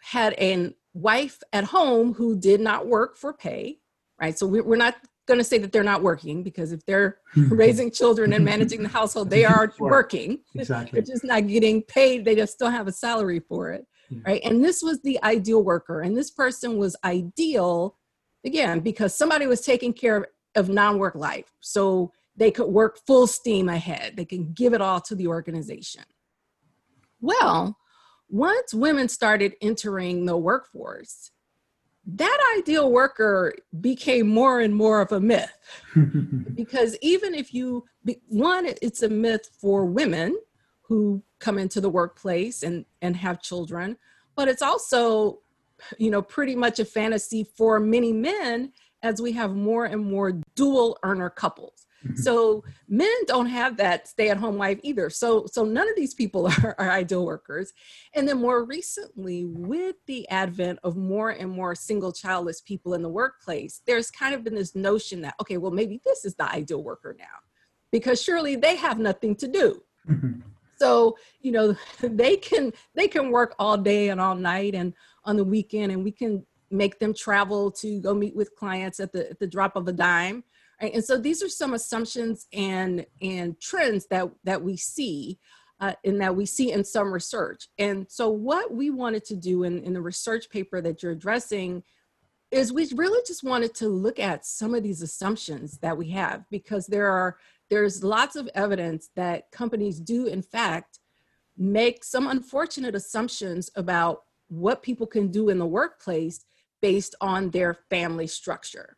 had 0.01 0.35
a 0.35 0.75
wife 0.93 1.41
at 1.53 1.65
home 1.65 2.13
who 2.15 2.39
did 2.39 2.61
not 2.61 2.87
work 2.87 3.17
for 3.17 3.33
pay, 3.33 3.79
right? 4.21 4.37
So 4.37 4.47
we're 4.47 4.77
not 4.77 4.97
going 5.27 5.39
to 5.39 5.45
say 5.45 5.59
that 5.59 5.73
they're 5.73 5.83
not 5.85 6.03
working 6.03 6.43
because 6.43 6.73
if 6.73 6.85
they're 6.85 7.19
raising 7.37 7.91
children 7.91 8.33
and 8.33 8.45
managing 8.45 8.83
the 8.83 8.89
household, 8.89 9.31
they 9.31 9.45
are 9.45 9.73
working. 9.79 10.41
Exactly. 10.55 10.91
they're 10.93 11.15
just 11.15 11.25
not 11.25 11.47
getting 11.47 11.83
paid. 11.83 12.25
They 12.25 12.35
just 12.35 12.55
still 12.55 12.71
have 12.71 12.89
a 12.89 12.93
salary 12.93 13.41
for 13.41 13.71
it 13.71 13.87
Mm-hmm. 14.13 14.23
right? 14.27 14.41
And 14.45 14.65
this 14.65 14.83
was 14.83 15.03
the 15.03 15.23
ideal 15.23 15.63
worker. 15.63 16.01
And 16.01 16.17
this 16.17 16.31
person 16.31 16.79
was 16.79 16.97
ideal, 17.05 17.97
again, 18.45 18.81
because 18.81 19.17
somebody 19.17 19.47
was 19.47 19.61
taking 19.61 19.93
care 19.93 20.17
of, 20.17 20.25
of 20.55 20.69
non 20.69 20.99
work 20.99 21.15
life. 21.15 21.53
So 21.61 22.13
they 22.37 22.51
could 22.51 22.69
work 22.69 22.99
full 23.07 23.27
steam 23.27 23.69
ahead, 23.69 24.17
they 24.17 24.25
can 24.25 24.53
give 24.53 24.73
it 24.73 24.81
all 24.81 25.01
to 25.03 25.15
the 25.15 25.27
organization. 25.27 26.05
Well, 27.21 27.77
once 28.29 28.73
women 28.73 29.09
started 29.09 29.55
entering 29.61 30.27
the 30.27 30.37
workforce, 30.37 31.31
that 32.07 32.55
ideal 32.59 32.91
worker 32.91 33.55
became 33.81 34.29
more 34.29 34.61
and 34.61 34.75
more 34.75 35.03
of 35.03 35.13
a 35.13 35.21
myth 35.21 35.53
because 36.55 36.97
even 37.03 37.35
if 37.35 37.53
you 37.53 37.85
one 38.29 38.67
it's 38.81 39.03
a 39.03 39.09
myth 39.11 39.51
for 39.61 39.85
women 39.85 40.35
who 40.81 41.23
come 41.41 41.59
into 41.59 41.81
the 41.81 41.91
workplace 41.91 42.63
and 42.63 42.85
and 43.03 43.17
have 43.17 43.41
children 43.41 43.97
but 44.39 44.49
it's 44.49 44.63
also 44.63 45.41
you 45.99 46.11
know 46.11 46.23
pretty 46.23 46.55
much 46.55 46.79
a 46.79 46.85
fantasy 46.85 47.45
for 47.57 47.81
many 47.81 48.13
men 48.13 48.73
as 49.03 49.21
we 49.21 49.33
have 49.33 49.55
more 49.55 49.85
and 49.85 50.05
more 50.05 50.41
dual 50.55 50.99
earner 51.03 51.31
couples. 51.31 51.85
Mm-hmm. 52.07 52.15
so 52.15 52.63
men 52.89 53.13
don't 53.27 53.47
have 53.47 53.77
that 53.79 54.07
stay 54.07 54.29
at 54.29 54.37
home 54.37 54.57
wife 54.57 54.79
either. 54.85 55.11
So 55.11 55.47
so 55.51 55.65
none 55.65 55.89
of 55.89 55.97
these 55.97 56.15
people 56.15 56.47
are, 56.63 56.77
are 56.79 56.91
ideal 56.93 57.27
workers. 57.27 57.73
And 58.15 58.29
then 58.29 58.39
more 58.39 58.65
recently 58.65 59.45
with 59.45 59.97
the 60.07 60.29
advent 60.29 60.79
of 60.85 60.97
more 60.97 61.31
and 61.31 61.51
more 61.51 61.75
single 61.75 62.13
childless 62.13 62.61
people 62.61 62.95
in 62.95 63.03
the 63.03 63.09
workplace 63.09 63.83
there's 63.87 64.13
kind 64.13 64.33
of 64.33 64.45
been 64.45 64.55
this 64.55 64.77
notion 64.77 65.23
that 65.23 65.35
okay 65.41 65.57
well 65.57 65.73
maybe 65.73 66.01
this 66.05 66.25
is 66.25 66.37
the 66.37 66.49
ideal 66.49 66.85
worker 66.85 67.17
now 67.19 67.25
because 67.91 68.23
surely 68.23 68.55
they 68.55 68.77
have 68.77 69.01
nothing 69.01 69.35
to 69.35 69.49
do. 69.49 69.83
Mm-hmm 70.09 70.41
so 70.79 71.17
you 71.41 71.53
know 71.53 71.77
they 72.03 72.37
can 72.37 72.73
they 72.95 73.09
can 73.09 73.31
work 73.31 73.55
all 73.59 73.77
day 73.77 74.09
and 74.11 74.21
all 74.21 74.35
night 74.35 74.75
and 74.75 74.95
on 75.25 75.37
the 75.37 75.45
weekend 75.45 75.93
and 75.93 76.03
we 76.03 76.13
can 76.13 76.45
make 76.71 76.99
them 76.99 77.15
travel 77.15 77.71
to 77.71 78.01
go 78.01 78.15
meet 78.15 78.37
with 78.37 78.55
clients 78.57 79.01
at 79.01 79.13
the 79.13 79.31
at 79.31 79.39
the 79.39 79.47
drop 79.47 79.77
of 79.77 79.89
a 79.89 79.93
dime. 79.93 80.45
Right 80.81 80.95
and 80.95 81.05
so 81.05 81.19
these 81.19 81.43
are 81.43 81.49
some 81.49 81.75
assumptions 81.75 82.47
and 82.53 83.07
and 83.21 83.61
trends 83.61 84.07
that 84.07 84.31
that 84.45 84.63
we 84.63 84.77
see 84.77 85.39
uh, 85.81 85.93
and 86.05 86.21
that 86.21 86.35
we 86.35 86.47
see 86.47 86.73
in 86.73 86.85
some 86.85 87.13
research. 87.13 87.69
And 87.79 88.07
so 88.11 88.29
what 88.29 88.73
we 88.73 88.91
wanted 88.91 89.25
to 89.27 89.37
do 89.37 89.63
in, 89.63 89.83
in 89.85 89.93
the 89.93 90.01
research 90.01 90.51
paper 90.51 90.81
that 90.81 91.03
you're 91.03 91.13
addressing 91.13 91.85
is 92.51 92.73
we 92.73 92.89
really 92.95 93.23
just 93.27 93.45
wanted 93.45 93.75
to 93.75 93.89
look 93.89 94.19
at 94.19 94.45
some 94.45 94.75
of 94.75 94.83
these 94.83 95.03
assumptions 95.03 95.79
that 95.79 95.97
we 95.97 96.11
have 96.11 96.45
because 96.51 96.87
there 96.87 97.09
are 97.09 97.37
there's 97.71 98.03
lots 98.03 98.37
of 98.37 98.49
evidence 98.55 99.11
that 99.17 99.51
companies 99.51 100.01
do, 100.01 100.27
in 100.27 100.43
fact, 100.43 101.01
make 101.57 102.05
some 102.05 102.27
unfortunate 102.27 102.95
assumptions 102.95 103.71
about 103.75 104.23
what 104.49 104.83
people 104.83 105.07
can 105.07 105.29
do 105.29 105.49
in 105.49 105.59
the 105.59 105.67
workplace 105.67 106.45
based 106.81 107.15
on 107.21 107.51
their 107.51 107.75
family 107.91 108.27
structure. 108.27 108.97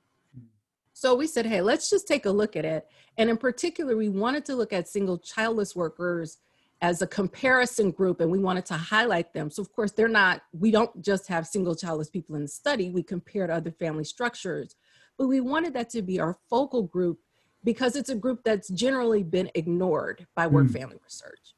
So 0.92 1.14
we 1.14 1.26
said, 1.26 1.46
hey, 1.46 1.62
let's 1.62 1.88
just 1.88 2.06
take 2.06 2.26
a 2.26 2.30
look 2.30 2.56
at 2.56 2.64
it. 2.64 2.86
And 3.16 3.30
in 3.30 3.38
particular, 3.38 3.96
we 3.96 4.10
wanted 4.10 4.44
to 4.46 4.54
look 4.54 4.72
at 4.72 4.86
single 4.86 5.18
childless 5.18 5.74
workers 5.74 6.38
as 6.82 7.02
a 7.02 7.06
comparison 7.06 7.90
group 7.90 8.20
and 8.20 8.30
we 8.30 8.38
wanted 8.38 8.66
to 8.66 8.74
highlight 8.74 9.32
them. 9.32 9.50
So, 9.50 9.62
of 9.62 9.72
course, 9.72 9.92
they're 9.92 10.08
not, 10.08 10.42
we 10.52 10.70
don't 10.70 11.02
just 11.02 11.26
have 11.28 11.46
single 11.46 11.74
childless 11.74 12.10
people 12.10 12.36
in 12.36 12.42
the 12.42 12.48
study, 12.48 12.90
we 12.90 13.02
compared 13.02 13.50
other 13.50 13.70
family 13.70 14.04
structures, 14.04 14.76
but 15.18 15.26
we 15.26 15.40
wanted 15.40 15.74
that 15.74 15.90
to 15.90 16.02
be 16.02 16.20
our 16.20 16.38
focal 16.48 16.82
group 16.82 17.18
because 17.64 17.96
it's 17.96 18.10
a 18.10 18.14
group 18.14 18.40
that's 18.44 18.68
generally 18.68 19.22
been 19.22 19.50
ignored 19.54 20.26
by 20.34 20.46
work 20.46 20.66
mm. 20.66 20.72
family 20.72 20.96
research. 21.02 21.54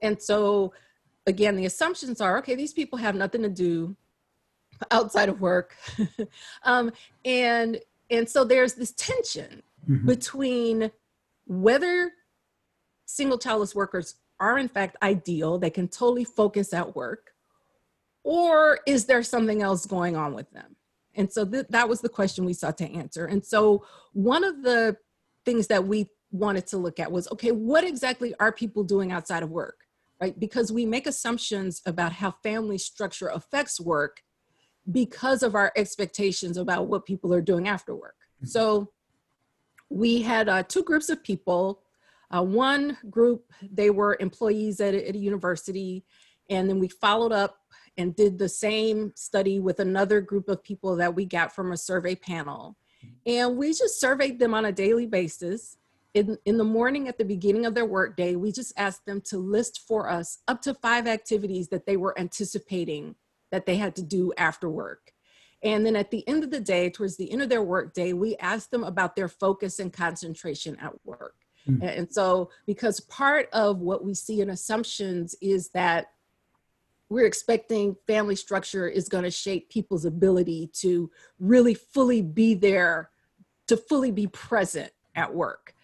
And 0.00 0.20
so, 0.20 0.72
again, 1.26 1.56
the 1.56 1.66
assumptions 1.66 2.20
are 2.20 2.38
okay, 2.38 2.54
these 2.54 2.72
people 2.72 2.98
have 2.98 3.14
nothing 3.14 3.42
to 3.42 3.48
do 3.48 3.96
outside 4.90 5.28
of 5.28 5.40
work. 5.40 5.76
um, 6.64 6.92
and, 7.24 7.80
and 8.10 8.28
so 8.28 8.44
there's 8.44 8.74
this 8.74 8.92
tension 8.92 9.62
mm-hmm. 9.88 10.06
between 10.06 10.90
whether 11.46 12.12
single 13.06 13.38
childless 13.38 13.74
workers 13.74 14.16
are 14.40 14.58
in 14.58 14.68
fact 14.68 14.96
ideal, 15.02 15.58
they 15.58 15.70
can 15.70 15.88
totally 15.88 16.24
focus 16.24 16.72
at 16.72 16.94
work, 16.94 17.32
or 18.22 18.78
is 18.86 19.06
there 19.06 19.22
something 19.22 19.62
else 19.62 19.86
going 19.86 20.16
on 20.16 20.34
with 20.34 20.50
them? 20.52 20.76
And 21.16 21.32
so 21.32 21.44
th- 21.44 21.66
that 21.70 21.88
was 21.88 22.00
the 22.00 22.08
question 22.08 22.44
we 22.44 22.52
sought 22.52 22.78
to 22.78 22.92
answer. 22.92 23.26
And 23.26 23.44
so 23.44 23.84
one 24.12 24.44
of 24.44 24.62
the 24.62 24.96
things 25.48 25.66
that 25.68 25.86
we 25.86 26.06
wanted 26.30 26.66
to 26.66 26.76
look 26.76 27.00
at 27.00 27.10
was 27.10 27.26
okay, 27.32 27.52
what 27.52 27.84
exactly 27.84 28.34
are 28.38 28.52
people 28.52 28.84
doing 28.84 29.12
outside 29.12 29.42
of 29.42 29.50
work? 29.50 29.78
Right? 30.20 30.38
Because 30.38 30.70
we 30.70 30.84
make 30.84 31.06
assumptions 31.06 31.80
about 31.86 32.12
how 32.12 32.32
family 32.42 32.76
structure 32.76 33.28
affects 33.28 33.80
work 33.80 34.22
because 34.90 35.42
of 35.42 35.54
our 35.54 35.72
expectations 35.74 36.58
about 36.58 36.88
what 36.88 37.06
people 37.06 37.32
are 37.32 37.40
doing 37.40 37.66
after 37.66 37.94
work. 37.94 38.16
Mm-hmm. 38.36 38.46
So 38.48 38.90
we 39.88 40.20
had 40.20 40.48
uh, 40.50 40.64
two 40.64 40.82
groups 40.82 41.08
of 41.08 41.22
people. 41.22 41.80
Uh, 42.30 42.42
one 42.42 42.98
group, 43.08 43.44
they 43.62 43.88
were 43.88 44.18
employees 44.20 44.80
at 44.80 44.92
a, 44.94 45.08
at 45.08 45.14
a 45.14 45.18
university, 45.18 46.04
and 46.50 46.68
then 46.68 46.78
we 46.78 46.88
followed 46.88 47.32
up 47.32 47.56
and 47.96 48.14
did 48.14 48.38
the 48.38 48.48
same 48.48 49.12
study 49.16 49.60
with 49.60 49.80
another 49.80 50.20
group 50.20 50.48
of 50.50 50.62
people 50.62 50.94
that 50.96 51.14
we 51.14 51.24
got 51.24 51.54
from 51.54 51.72
a 51.72 51.76
survey 51.76 52.14
panel. 52.14 52.76
And 53.26 53.56
we 53.56 53.68
just 53.68 54.00
surveyed 54.00 54.38
them 54.38 54.54
on 54.54 54.64
a 54.64 54.72
daily 54.72 55.06
basis. 55.06 55.76
In, 56.14 56.38
in 56.46 56.56
the 56.56 56.64
morning 56.64 57.06
at 57.06 57.18
the 57.18 57.24
beginning 57.24 57.66
of 57.66 57.74
their 57.74 57.84
workday, 57.84 58.34
we 58.34 58.50
just 58.50 58.72
asked 58.76 59.04
them 59.06 59.20
to 59.26 59.38
list 59.38 59.82
for 59.86 60.08
us 60.08 60.38
up 60.48 60.62
to 60.62 60.74
five 60.74 61.06
activities 61.06 61.68
that 61.68 61.86
they 61.86 61.96
were 61.96 62.18
anticipating 62.18 63.14
that 63.50 63.66
they 63.66 63.76
had 63.76 63.94
to 63.96 64.02
do 64.02 64.32
after 64.36 64.68
work. 64.68 65.12
And 65.62 65.84
then 65.84 65.96
at 65.96 66.10
the 66.10 66.26
end 66.28 66.44
of 66.44 66.50
the 66.50 66.60
day, 66.60 66.88
towards 66.88 67.16
the 67.16 67.30
end 67.30 67.42
of 67.42 67.48
their 67.48 67.62
workday, 67.62 68.12
we 68.12 68.36
asked 68.36 68.70
them 68.70 68.84
about 68.84 69.16
their 69.16 69.28
focus 69.28 69.78
and 69.78 69.92
concentration 69.92 70.76
at 70.80 70.92
work. 71.04 71.34
Mm-hmm. 71.68 71.82
And 71.82 72.12
so, 72.12 72.50
because 72.66 73.00
part 73.00 73.48
of 73.52 73.80
what 73.80 74.04
we 74.04 74.14
see 74.14 74.40
in 74.40 74.50
assumptions 74.50 75.34
is 75.42 75.70
that 75.70 76.12
we're 77.08 77.26
expecting 77.26 77.96
family 78.06 78.36
structure 78.36 78.86
is 78.86 79.08
going 79.08 79.24
to 79.24 79.30
shape 79.30 79.70
people's 79.70 80.04
ability 80.04 80.70
to 80.74 81.10
really 81.38 81.74
fully 81.74 82.22
be 82.22 82.54
there 82.54 83.10
to 83.66 83.76
fully 83.76 84.10
be 84.10 84.26
present 84.26 84.90
at 85.14 85.34
work. 85.34 85.74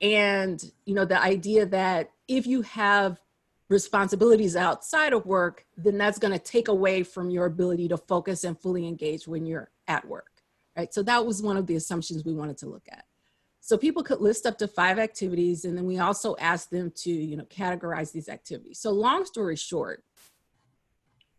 And 0.00 0.62
you 0.84 0.94
know 0.94 1.04
the 1.04 1.20
idea 1.20 1.66
that 1.66 2.10
if 2.28 2.46
you 2.46 2.62
have 2.62 3.20
responsibilities 3.70 4.56
outside 4.56 5.14
of 5.14 5.24
work 5.24 5.64
then 5.76 5.96
that's 5.96 6.18
going 6.18 6.32
to 6.32 6.38
take 6.38 6.68
away 6.68 7.02
from 7.02 7.30
your 7.30 7.46
ability 7.46 7.88
to 7.88 7.96
focus 7.96 8.44
and 8.44 8.60
fully 8.60 8.86
engage 8.86 9.26
when 9.26 9.46
you're 9.46 9.70
at 9.88 10.06
work 10.06 10.34
right? 10.76 10.92
So 10.92 11.02
that 11.04 11.24
was 11.24 11.42
one 11.42 11.56
of 11.56 11.66
the 11.66 11.76
assumptions 11.76 12.24
we 12.24 12.34
wanted 12.34 12.58
to 12.58 12.66
look 12.66 12.86
at. 12.90 13.04
So 13.60 13.78
people 13.78 14.02
could 14.02 14.20
list 14.20 14.44
up 14.44 14.58
to 14.58 14.68
five 14.68 14.98
activities 14.98 15.64
and 15.64 15.76
then 15.76 15.86
we 15.86 15.98
also 15.98 16.36
asked 16.38 16.70
them 16.70 16.92
to 16.96 17.10
you 17.10 17.36
know 17.36 17.44
categorize 17.44 18.12
these 18.12 18.28
activities. 18.28 18.78
So 18.78 18.90
long 18.90 19.24
story 19.24 19.56
short 19.56 20.04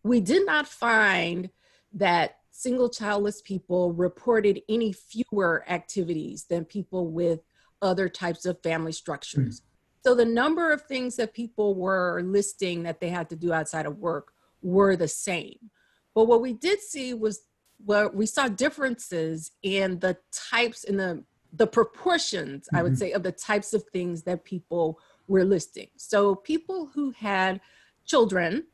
we 0.05 0.21
did 0.21 0.45
not 0.45 0.67
find 0.67 1.49
that 1.93 2.37
single 2.51 2.89
childless 2.89 3.41
people 3.41 3.91
reported 3.91 4.61
any 4.69 4.93
fewer 4.93 5.65
activities 5.67 6.45
than 6.47 6.63
people 6.63 7.07
with 7.07 7.39
other 7.81 8.07
types 8.07 8.45
of 8.45 8.61
family 8.61 8.91
structures. 8.91 9.61
Mm. 9.61 9.63
So 10.05 10.13
the 10.13 10.25
number 10.25 10.71
of 10.71 10.83
things 10.83 11.15
that 11.15 11.33
people 11.33 11.73
were 11.73 12.21
listing 12.23 12.83
that 12.83 13.01
they 13.01 13.09
had 13.09 13.29
to 13.31 13.35
do 13.35 13.51
outside 13.51 13.87
of 13.87 13.97
work 13.97 14.31
were 14.61 14.95
the 14.95 15.07
same. 15.07 15.71
But 16.13 16.25
what 16.25 16.41
we 16.41 16.53
did 16.53 16.81
see 16.81 17.13
was 17.13 17.41
well, 17.83 18.09
we 18.13 18.25
saw 18.25 18.47
differences 18.47 19.51
in 19.63 19.99
the 19.99 20.17
types 20.31 20.83
in 20.83 20.97
the 20.97 21.23
the 21.51 21.67
proportions, 21.67 22.67
mm-hmm. 22.67 22.75
I 22.75 22.83
would 22.83 22.93
mm-hmm. 22.93 22.99
say, 22.99 23.11
of 23.13 23.23
the 23.23 23.31
types 23.31 23.73
of 23.73 23.83
things 23.91 24.21
that 24.23 24.45
people 24.45 24.99
were 25.27 25.43
listing. 25.43 25.87
So 25.97 26.35
people 26.35 26.91
who 26.93 27.11
had 27.11 27.59
children 28.05 28.65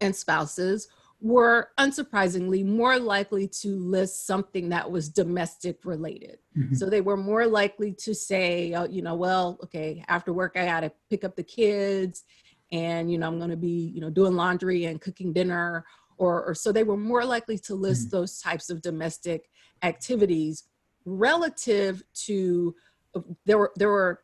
and 0.00 0.14
spouses 0.14 0.88
were 1.20 1.70
unsurprisingly 1.78 2.64
more 2.64 2.98
likely 2.98 3.48
to 3.48 3.76
list 3.76 4.26
something 4.26 4.68
that 4.68 4.88
was 4.88 5.08
domestic 5.08 5.84
related. 5.84 6.38
Mm-hmm. 6.56 6.74
So 6.74 6.88
they 6.88 7.00
were 7.00 7.16
more 7.16 7.46
likely 7.46 7.92
to 7.94 8.14
say, 8.14 8.72
uh, 8.72 8.86
you 8.86 9.02
know, 9.02 9.16
well, 9.16 9.58
okay, 9.64 10.04
after 10.06 10.32
work 10.32 10.52
I 10.56 10.66
got 10.66 10.80
to 10.80 10.92
pick 11.10 11.24
up 11.24 11.34
the 11.34 11.42
kids 11.42 12.22
and 12.70 13.10
you 13.10 13.18
know 13.18 13.26
I'm 13.26 13.38
going 13.38 13.50
to 13.50 13.56
be, 13.56 13.90
you 13.94 14.00
know, 14.00 14.10
doing 14.10 14.34
laundry 14.34 14.84
and 14.84 15.00
cooking 15.00 15.32
dinner 15.32 15.84
or, 16.18 16.44
or 16.44 16.54
so 16.54 16.70
they 16.70 16.84
were 16.84 16.96
more 16.96 17.24
likely 17.24 17.58
to 17.58 17.74
list 17.74 18.08
mm-hmm. 18.08 18.18
those 18.18 18.40
types 18.40 18.70
of 18.70 18.82
domestic 18.82 19.48
activities 19.82 20.64
relative 21.04 22.02
to 22.12 22.74
uh, 23.14 23.20
there 23.46 23.58
were 23.58 23.72
there 23.76 23.90
were 23.90 24.20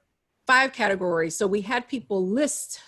five 0.46 0.72
categories. 0.72 1.36
So 1.36 1.46
we 1.46 1.62
had 1.62 1.88
people 1.88 2.26
list 2.26 2.80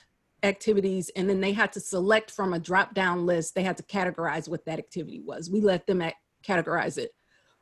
activities 0.43 1.11
and 1.17 1.29
then 1.29 1.41
they 1.41 1.53
had 1.53 1.73
to 1.73 1.81
select 1.81 2.31
from 2.31 2.53
a 2.53 2.59
drop 2.59 2.95
down 2.95 3.27
list 3.27 3.55
they 3.55 3.63
had 3.63 3.77
to 3.77 3.83
categorize 3.83 4.49
what 4.49 4.65
that 4.65 4.79
activity 4.79 5.21
was. 5.21 5.51
We 5.51 5.61
let 5.61 5.87
them 5.87 6.03
categorize 6.47 6.99
it 6.99 7.13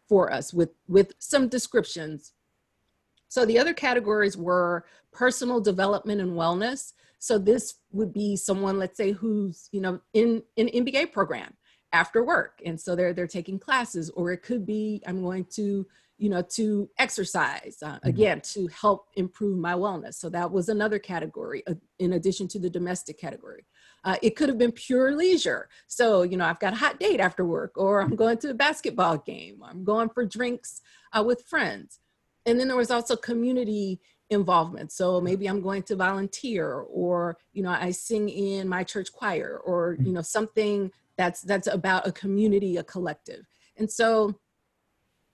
for 0.09 0.33
us 0.33 0.53
with 0.53 0.71
with 0.89 1.13
some 1.19 1.49
descriptions. 1.49 2.33
So 3.29 3.45
the 3.45 3.59
other 3.59 3.75
categories 3.75 4.37
were 4.37 4.85
personal 5.13 5.61
development 5.61 6.21
and 6.21 6.33
wellness. 6.33 6.93
So 7.19 7.39
this 7.39 7.75
would 7.93 8.13
be 8.13 8.37
someone 8.37 8.79
let's 8.79 8.97
say 8.97 9.13
who's 9.13 9.69
you 9.73 9.81
know 9.81 10.01
in 10.13 10.43
an 10.57 10.69
mba 10.69 11.13
program 11.13 11.55
after 11.93 12.25
work 12.25 12.61
and 12.67 12.79
so 12.79 12.97
they're 12.97 13.13
they're 13.13 13.27
taking 13.27 13.59
classes 13.59 14.11
or 14.11 14.33
it 14.33 14.43
could 14.43 14.67
be 14.67 15.01
i'm 15.07 15.23
going 15.23 15.45
to 15.45 15.87
you 16.17 16.29
know, 16.29 16.43
to 16.43 16.89
exercise, 16.99 17.79
uh, 17.83 17.95
mm-hmm. 17.95 18.09
again, 18.09 18.41
to 18.41 18.69
help 18.69 19.09
improve 19.17 19.59
my 19.59 19.75
wellness. 19.75 20.15
So 20.15 20.29
that 20.31 20.51
was 20.51 20.69
another 20.69 20.99
category 20.99 21.63
uh, 21.67 21.75
in 21.99 22.13
addition 22.13 22.47
to 22.49 22.59
the 22.59 22.71
domestic 22.71 23.19
category. 23.19 23.65
Uh, 24.05 24.17
it 24.23 24.37
could 24.37 24.49
have 24.49 24.59
been 24.59 24.73
pure 24.73 25.17
leisure. 25.17 25.69
So, 25.87 26.23
you 26.23 26.37
know, 26.37 26.45
I've 26.45 26.61
got 26.61 26.75
a 26.75 26.77
hot 26.77 27.01
date 27.01 27.21
after 27.21 27.45
work, 27.45 27.73
or 27.77 28.01
I'm 28.01 28.17
going 28.17 28.39
to 28.39 28.51
a 28.51 28.55
basketball 28.55 29.19
game, 29.19 29.63
I'm 29.65 29.83
going 29.83 30.09
for 30.11 30.25
drinks 30.25 30.83
uh, 31.13 31.23
with 31.23 31.43
friends. 31.47 32.01
And 32.47 32.61
then 32.61 32.69
there 32.69 32.77
was 32.77 32.91
also 32.91 33.17
community 33.17 34.01
involvement. 34.31 34.93
So 34.93 35.21
maybe 35.21 35.47
I'm 35.47 35.63
going 35.63 35.83
to 35.85 35.97
volunteer, 35.97 36.71
or, 36.73 37.39
you 37.53 37.63
know, 37.63 37.71
I 37.71 37.91
sing 37.91 38.29
in 38.29 38.69
my 38.69 38.85
church 38.85 39.13
choir, 39.13 39.61
or, 39.65 39.97
you 40.01 40.13
know, 40.13 40.23
something 40.23 40.91
that's 41.17 41.41
that's 41.43 41.67
about 41.67 42.07
a 42.07 42.13
community, 42.13 42.77
a 42.77 42.85
collective. 42.85 43.47
And 43.77 43.91
so 43.91 44.39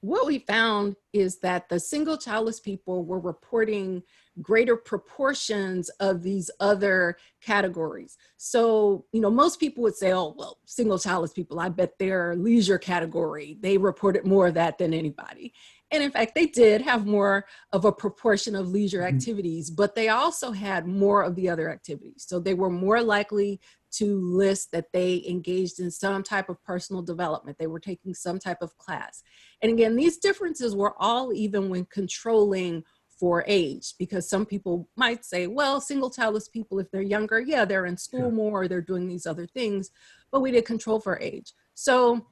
what 0.00 0.26
we 0.26 0.38
found 0.40 0.96
is 1.12 1.40
that 1.40 1.68
the 1.68 1.78
single 1.78 2.16
childless 2.16 2.58
people 2.58 3.04
were 3.04 3.20
reporting 3.20 4.02
greater 4.40 4.76
proportions 4.76 5.90
of 6.00 6.22
these 6.22 6.50
other 6.60 7.16
categories. 7.42 8.16
So, 8.38 9.04
you 9.12 9.20
know, 9.20 9.30
most 9.30 9.60
people 9.60 9.82
would 9.82 9.96
say, 9.96 10.12
oh, 10.12 10.34
well, 10.36 10.58
single 10.64 10.98
childless 10.98 11.32
people, 11.32 11.60
I 11.60 11.68
bet 11.68 11.98
their 11.98 12.34
leisure 12.36 12.78
category, 12.78 13.58
they 13.60 13.76
reported 13.76 14.26
more 14.26 14.46
of 14.46 14.54
that 14.54 14.78
than 14.78 14.94
anybody. 14.94 15.52
And 15.92 16.02
in 16.02 16.10
fact, 16.10 16.34
they 16.34 16.46
did 16.46 16.82
have 16.82 17.06
more 17.06 17.46
of 17.72 17.84
a 17.84 17.92
proportion 17.92 18.54
of 18.54 18.68
leisure 18.68 19.00
mm-hmm. 19.00 19.16
activities, 19.16 19.70
but 19.70 19.94
they 19.94 20.08
also 20.08 20.52
had 20.52 20.86
more 20.86 21.22
of 21.22 21.34
the 21.34 21.48
other 21.48 21.70
activities. 21.70 22.24
So 22.28 22.38
they 22.38 22.54
were 22.54 22.70
more 22.70 23.02
likely 23.02 23.60
to 23.92 24.20
list 24.20 24.70
that 24.70 24.92
they 24.92 25.24
engaged 25.28 25.80
in 25.80 25.90
some 25.90 26.22
type 26.22 26.48
of 26.48 26.62
personal 26.62 27.02
development. 27.02 27.58
They 27.58 27.66
were 27.66 27.80
taking 27.80 28.14
some 28.14 28.38
type 28.38 28.58
of 28.62 28.78
class. 28.78 29.24
And 29.62 29.72
again, 29.72 29.96
these 29.96 30.18
differences 30.18 30.76
were 30.76 30.94
all 30.98 31.32
even 31.32 31.68
when 31.68 31.86
controlling 31.86 32.84
for 33.18 33.44
age, 33.46 33.94
because 33.98 34.30
some 34.30 34.46
people 34.46 34.88
might 34.96 35.26
say, 35.26 35.46
well, 35.46 35.78
single 35.80 36.08
childless 36.08 36.48
people, 36.48 36.78
if 36.78 36.90
they're 36.90 37.02
younger, 37.02 37.38
yeah, 37.38 37.66
they're 37.66 37.84
in 37.84 37.98
school 37.98 38.30
more, 38.30 38.62
or 38.62 38.68
they're 38.68 38.80
doing 38.80 39.06
these 39.06 39.26
other 39.26 39.46
things, 39.46 39.90
but 40.32 40.40
we 40.40 40.50
did 40.50 40.64
control 40.64 40.98
for 41.00 41.18
age. 41.20 41.52
So 41.74 42.26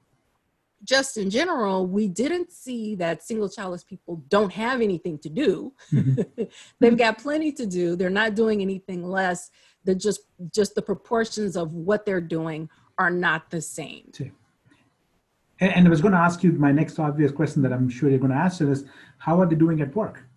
just 0.84 1.16
in 1.16 1.30
general, 1.30 1.86
we 1.86 2.08
didn't 2.08 2.52
see 2.52 2.94
that 2.96 3.22
single 3.22 3.48
childless 3.48 3.84
people 3.84 4.22
don't 4.28 4.52
have 4.52 4.80
anything 4.80 5.18
to 5.18 5.28
do. 5.28 5.72
Mm-hmm. 5.92 6.42
They've 6.80 6.96
got 6.96 7.18
plenty 7.18 7.52
to 7.52 7.66
do. 7.66 7.96
They're 7.96 8.10
not 8.10 8.34
doing 8.34 8.62
anything 8.62 9.04
less. 9.04 9.50
They're 9.84 9.94
just 9.94 10.20
just 10.54 10.74
the 10.74 10.82
proportions 10.82 11.56
of 11.56 11.72
what 11.72 12.04
they're 12.04 12.20
doing 12.20 12.68
are 12.98 13.10
not 13.10 13.50
the 13.50 13.60
same. 13.60 14.10
And 15.60 15.86
I 15.86 15.90
was 15.90 16.00
going 16.00 16.12
to 16.12 16.18
ask 16.18 16.42
you 16.42 16.52
my 16.52 16.70
next 16.70 16.98
obvious 16.98 17.32
question 17.32 17.62
that 17.62 17.72
I'm 17.72 17.88
sure 17.88 18.08
you're 18.08 18.18
going 18.18 18.30
to 18.30 18.36
answer 18.36 18.70
is 18.70 18.84
how 19.18 19.40
are 19.40 19.46
they 19.46 19.56
doing 19.56 19.80
at 19.80 19.94
work? 19.94 20.27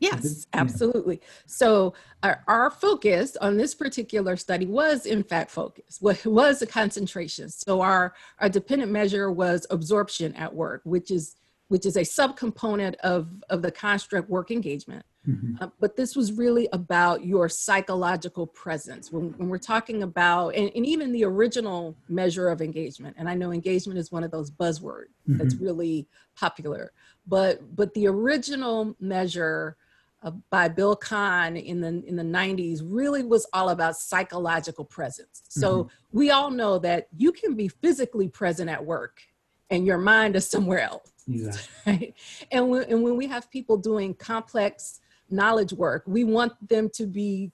Yes, 0.00 0.46
absolutely. 0.54 1.20
So 1.44 1.92
our, 2.22 2.42
our, 2.48 2.70
focus 2.70 3.36
on 3.36 3.58
this 3.58 3.74
particular 3.74 4.34
study 4.36 4.64
was 4.64 5.04
in 5.04 5.22
fact 5.22 5.50
focus, 5.50 5.98
what 6.00 6.24
was 6.24 6.62
a 6.62 6.66
concentration. 6.66 7.50
So 7.50 7.82
our, 7.82 8.14
our 8.38 8.48
dependent 8.48 8.90
measure 8.90 9.30
was 9.30 9.66
absorption 9.70 10.34
at 10.36 10.54
work, 10.54 10.80
which 10.84 11.10
is 11.10 11.36
which 11.68 11.86
is 11.86 11.96
a 11.96 12.00
subcomponent 12.00 12.96
of, 12.96 13.28
of 13.48 13.62
the 13.62 13.70
construct 13.70 14.28
work 14.28 14.50
engagement. 14.50 15.04
Mm-hmm. 15.28 15.62
Uh, 15.62 15.68
but 15.78 15.96
this 15.96 16.16
was 16.16 16.32
really 16.32 16.68
about 16.72 17.24
your 17.24 17.48
psychological 17.48 18.44
presence. 18.46 19.12
When, 19.12 19.30
when 19.36 19.48
we're 19.48 19.58
talking 19.58 20.02
about, 20.02 20.56
and, 20.56 20.72
and, 20.74 20.84
even 20.84 21.12
the 21.12 21.24
original 21.24 21.94
measure 22.08 22.48
of 22.48 22.60
engagement, 22.60 23.14
and 23.18 23.28
I 23.28 23.34
know 23.34 23.52
engagement 23.52 24.00
is 24.00 24.10
one 24.10 24.24
of 24.24 24.32
those 24.32 24.50
buzzwords 24.50 25.12
mm-hmm. 25.28 25.36
that's 25.36 25.54
really 25.54 26.08
popular, 26.36 26.92
but 27.26 27.60
but 27.76 27.94
the 27.94 28.08
original 28.08 28.96
measure 28.98 29.76
uh, 30.22 30.32
by 30.50 30.68
Bill 30.68 30.94
Kahn 30.94 31.56
in 31.56 31.80
the 31.80 32.02
in 32.06 32.16
the 32.16 32.22
90s 32.22 32.80
really 32.84 33.22
was 33.22 33.46
all 33.52 33.70
about 33.70 33.96
psychological 33.96 34.84
presence. 34.84 35.42
So 35.48 35.84
mm-hmm. 35.84 36.18
we 36.18 36.30
all 36.30 36.50
know 36.50 36.78
that 36.80 37.08
you 37.16 37.32
can 37.32 37.54
be 37.54 37.68
physically 37.68 38.28
present 38.28 38.68
at 38.68 38.84
work 38.84 39.22
and 39.70 39.86
your 39.86 39.98
mind 39.98 40.36
is 40.36 40.48
somewhere 40.48 40.80
else. 40.80 41.12
Exactly. 41.28 41.66
Right? 41.86 42.14
And, 42.50 42.68
when, 42.68 42.82
and 42.84 43.02
when 43.02 43.16
we 43.16 43.26
have 43.28 43.50
people 43.50 43.76
doing 43.76 44.14
complex 44.14 45.00
knowledge 45.30 45.72
work, 45.72 46.04
we 46.06 46.24
want 46.24 46.52
them 46.68 46.90
to 46.94 47.06
be 47.06 47.52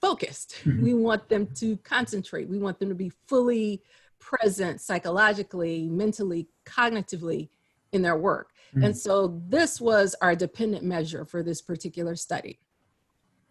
focused. 0.00 0.54
Mm-hmm. 0.64 0.82
We 0.82 0.94
want 0.94 1.28
them 1.28 1.48
to 1.56 1.76
concentrate. 1.78 2.48
We 2.48 2.58
want 2.58 2.78
them 2.78 2.88
to 2.88 2.94
be 2.94 3.12
fully 3.26 3.82
present 4.20 4.80
psychologically, 4.80 5.88
mentally, 5.88 6.48
cognitively 6.64 7.48
in 7.92 8.02
their 8.02 8.16
work. 8.16 8.50
Mm. 8.74 8.86
And 8.86 8.96
so 8.96 9.40
this 9.48 9.80
was 9.80 10.14
our 10.20 10.34
dependent 10.34 10.84
measure 10.84 11.24
for 11.24 11.42
this 11.42 11.62
particular 11.62 12.16
study. 12.16 12.58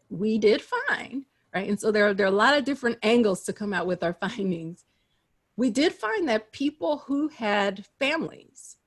We 0.10 0.38
did 0.38 0.62
fine, 0.62 1.26
right? 1.54 1.68
And 1.68 1.80
so 1.80 1.92
there, 1.92 2.14
there 2.14 2.26
are 2.26 2.30
a 2.30 2.32
lot 2.32 2.58
of 2.58 2.66
different 2.66 2.98
angles 3.04 3.44
to 3.44 3.54
come 3.54 3.74
out 3.74 3.88
with 3.88 4.04
our 4.04 4.14
findings. 4.22 4.86
We 5.56 5.70
did 5.70 5.94
find 5.94 6.30
that 6.30 6.52
people 6.52 7.04
who 7.08 7.30
had 7.30 7.86
families 8.00 8.78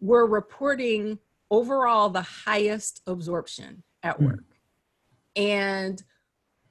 were 0.00 0.26
reporting 0.26 1.18
overall 1.50 2.08
the 2.08 2.22
highest 2.22 3.02
absorption 3.06 3.82
at 4.02 4.18
mm. 4.18 4.26
work. 4.26 4.44
Mm. 5.36 5.42
And 5.42 6.02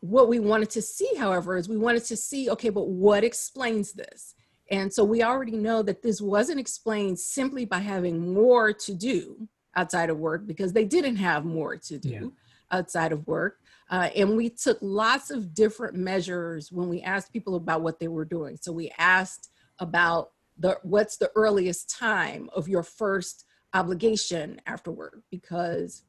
what 0.01 0.27
we 0.27 0.39
wanted 0.39 0.69
to 0.71 0.81
see, 0.81 1.15
however, 1.17 1.57
is 1.57 1.69
we 1.69 1.77
wanted 1.77 2.05
to 2.05 2.15
see 2.15 2.49
okay, 2.49 2.69
but 2.69 2.87
what 2.87 3.23
explains 3.23 3.93
this? 3.93 4.34
And 4.71 4.91
so 4.91 5.03
we 5.03 5.21
already 5.21 5.57
know 5.57 5.83
that 5.83 6.01
this 6.01 6.21
wasn't 6.21 6.59
explained 6.59 7.19
simply 7.19 7.65
by 7.65 7.79
having 7.79 8.33
more 8.33 8.73
to 8.73 8.93
do 8.93 9.47
outside 9.75 10.09
of 10.09 10.17
work 10.17 10.47
because 10.47 10.73
they 10.73 10.85
didn't 10.85 11.17
have 11.17 11.45
more 11.45 11.75
to 11.77 11.97
do 11.97 12.09
yeah. 12.09 12.77
outside 12.77 13.11
of 13.11 13.27
work. 13.27 13.59
Uh, 13.89 14.09
and 14.15 14.35
we 14.35 14.49
took 14.49 14.77
lots 14.81 15.29
of 15.29 15.53
different 15.53 15.95
measures 15.95 16.71
when 16.71 16.89
we 16.89 17.01
asked 17.01 17.31
people 17.31 17.55
about 17.55 17.81
what 17.81 17.99
they 17.99 18.07
were 18.07 18.25
doing. 18.25 18.57
So 18.59 18.71
we 18.71 18.91
asked 18.97 19.49
about 19.79 20.31
the 20.57 20.79
what's 20.83 21.17
the 21.17 21.29
earliest 21.35 21.89
time 21.89 22.49
of 22.55 22.67
your 22.67 22.81
first 22.81 23.45
obligation 23.73 24.61
after 24.65 24.89
work 24.89 25.21
because 25.29 26.03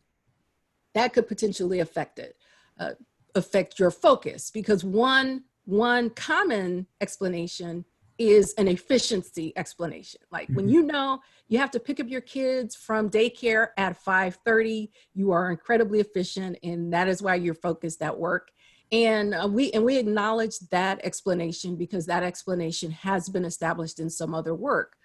that 0.94 1.12
could 1.12 1.28
potentially 1.28 1.80
affect 1.80 2.18
it, 2.18 2.36
uh, 2.78 2.92
affect 3.34 3.78
your 3.78 3.90
focus 3.90 4.50
because 4.50 4.84
one 4.84 5.44
one 5.64 6.10
common 6.10 6.86
explanation 7.00 7.84
is 8.18 8.54
an 8.54 8.68
efficiency 8.68 9.52
explanation. 9.56 10.20
Like 10.30 10.48
when 10.48 10.66
mm-hmm. 10.66 10.74
you 10.74 10.82
know 10.82 11.20
you 11.48 11.58
have 11.58 11.70
to 11.72 11.80
pick 11.80 12.00
up 12.00 12.08
your 12.08 12.20
kids 12.20 12.74
from 12.74 13.10
daycare 13.10 13.68
at 13.76 14.02
5:30, 14.02 14.90
you 15.14 15.32
are 15.32 15.50
incredibly 15.50 16.00
efficient 16.00 16.58
and 16.62 16.92
that 16.92 17.08
is 17.08 17.22
why 17.22 17.34
you're 17.34 17.54
focused 17.54 18.02
at 18.02 18.18
work. 18.18 18.50
And 18.92 19.34
uh, 19.34 19.48
we 19.50 19.70
and 19.72 19.84
we 19.84 19.98
acknowledge 19.98 20.58
that 20.70 21.00
explanation 21.04 21.76
because 21.76 22.06
that 22.06 22.22
explanation 22.22 22.90
has 22.92 23.28
been 23.28 23.44
established 23.44 23.98
in 23.98 24.08
some 24.08 24.34
other 24.34 24.54
work. 24.54 24.96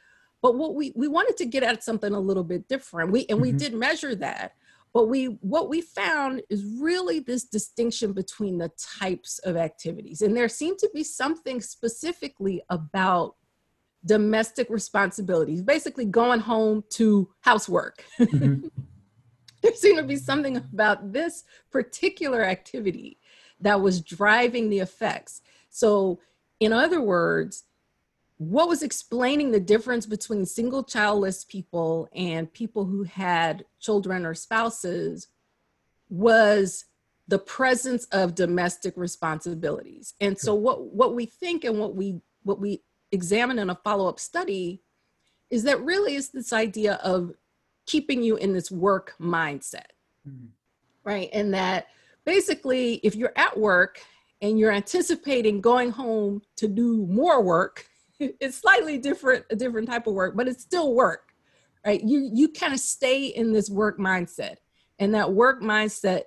But 0.42 0.56
what 0.56 0.76
we 0.76 0.94
we 0.96 1.08
wanted 1.08 1.38
to 1.38 1.46
get 1.46 1.64
at 1.64 1.84
something 1.84 2.14
a 2.14 2.20
little 2.20 2.44
bit 2.44 2.68
different. 2.68 3.12
We 3.12 3.22
and 3.22 3.40
mm-hmm. 3.40 3.42
we 3.42 3.52
did 3.52 3.74
measure 3.74 4.16
that, 4.16 4.54
but 4.94 5.08
we 5.08 5.26
what 5.26 5.70
we 5.70 5.82
found 5.82 6.42
is 6.50 6.66
really 6.80 7.20
this 7.20 7.46
distinction 7.46 8.14
between 8.14 8.58
the 8.58 8.72
types 9.00 9.40
of 9.40 9.56
activities. 9.56 10.22
And 10.22 10.36
there 10.36 10.50
seemed 10.50 10.80
to 10.80 10.90
be 10.94 11.04
something 11.04 11.62
specifically 11.62 12.62
about 12.70 13.36
domestic 14.04 14.68
responsibilities 14.70 15.62
basically 15.62 16.06
going 16.06 16.40
home 16.40 16.84
to 16.90 17.30
housework. 17.42 18.04
Mm-hmm. 18.20 18.68
there 19.62 19.76
seemed 19.76 20.00
to 20.00 20.04
be 20.04 20.16
something 20.16 20.58
about 20.58 21.14
this 21.14 21.44
particular 21.72 22.44
activity 22.44 23.20
that 23.60 23.80
was 23.80 24.02
driving 24.02 24.70
the 24.70 24.80
effects. 24.80 25.42
So 25.70 26.20
in 26.60 26.74
other 26.74 27.00
words 27.00 27.64
what 28.42 28.68
was 28.68 28.82
explaining 28.82 29.52
the 29.52 29.60
difference 29.60 30.08
between 30.08 30.48
single 30.48 30.84
childless 30.84 31.44
people 31.44 32.10
and 32.16 32.52
people 32.52 32.86
who 32.86 33.04
had 33.04 33.64
children 33.80 34.26
or 34.26 34.34
spouses 34.34 35.28
was 36.10 36.86
the 37.28 37.38
presence 37.38 38.06
of 38.06 38.34
domestic 38.34 38.96
responsibilities. 38.98 40.16
And 40.20 40.40
so 40.40 40.56
what 40.56 40.86
what 40.86 41.14
we 41.14 41.28
think 41.28 41.64
and 41.66 41.78
what 41.78 41.96
we 41.96 42.20
what 42.42 42.60
we 42.60 42.82
examine 43.12 43.60
in 43.60 43.70
a 43.70 43.76
follow-up 43.84 44.20
study 44.20 44.82
is 45.52 45.62
that 45.66 45.80
really 45.84 46.16
is 46.16 46.30
this 46.30 46.52
idea 46.52 46.96
of 47.04 47.34
keeping 47.86 48.24
you 48.24 48.38
in 48.38 48.54
this 48.54 48.72
work 48.72 49.14
mindset. 49.22 49.92
Mm-hmm. 50.28 50.48
right? 51.04 51.30
And 51.32 51.54
that 51.54 51.90
basically 52.26 52.96
if 53.04 53.14
you're 53.14 53.34
at 53.36 53.56
work 53.56 54.02
and 54.42 54.58
you're 54.58 54.72
anticipating 54.72 55.62
going 55.62 55.92
home 55.92 56.42
to 56.56 56.68
do 56.68 57.06
more 57.06 57.44
work 57.44 57.86
it's 58.40 58.58
slightly 58.58 58.98
different, 58.98 59.46
a 59.50 59.56
different 59.56 59.90
type 59.90 60.08
of 60.08 60.14
work, 60.14 60.36
but 60.36 60.48
it's 60.48 60.64
still 60.64 60.94
work, 60.94 61.34
right? 61.86 62.02
You 62.04 62.30
you 62.34 62.50
kind 62.50 62.74
of 62.74 62.80
stay 62.80 63.26
in 63.26 63.52
this 63.54 63.70
work 63.70 63.98
mindset, 63.98 64.58
and 65.00 65.14
that 65.16 65.34
work 65.34 65.62
mindset 65.62 66.24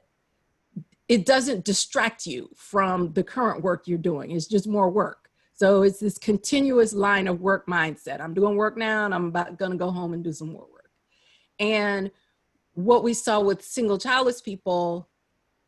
it 1.06 1.26
doesn't 1.26 1.64
distract 1.64 2.26
you 2.26 2.48
from 2.56 3.12
the 3.12 3.22
current 3.22 3.62
work 3.62 3.86
you're 3.86 3.98
doing. 3.98 4.30
It's 4.30 4.46
just 4.46 4.66
more 4.66 4.88
work. 4.88 5.28
So 5.52 5.82
it's 5.82 6.00
this 6.00 6.16
continuous 6.16 6.94
line 6.94 7.28
of 7.28 7.40
work 7.40 7.66
mindset. 7.66 8.20
I'm 8.20 8.34
doing 8.34 8.56
work 8.56 8.76
now, 8.76 9.04
and 9.04 9.14
I'm 9.14 9.26
about 9.26 9.58
to 9.58 9.76
go 9.76 9.90
home 9.90 10.14
and 10.14 10.24
do 10.24 10.32
some 10.32 10.52
more 10.52 10.66
work. 10.72 10.90
And 11.60 12.10
what 12.72 13.04
we 13.04 13.14
saw 13.14 13.40
with 13.40 13.62
single 13.62 13.98
childless 13.98 14.40
people, 14.40 15.08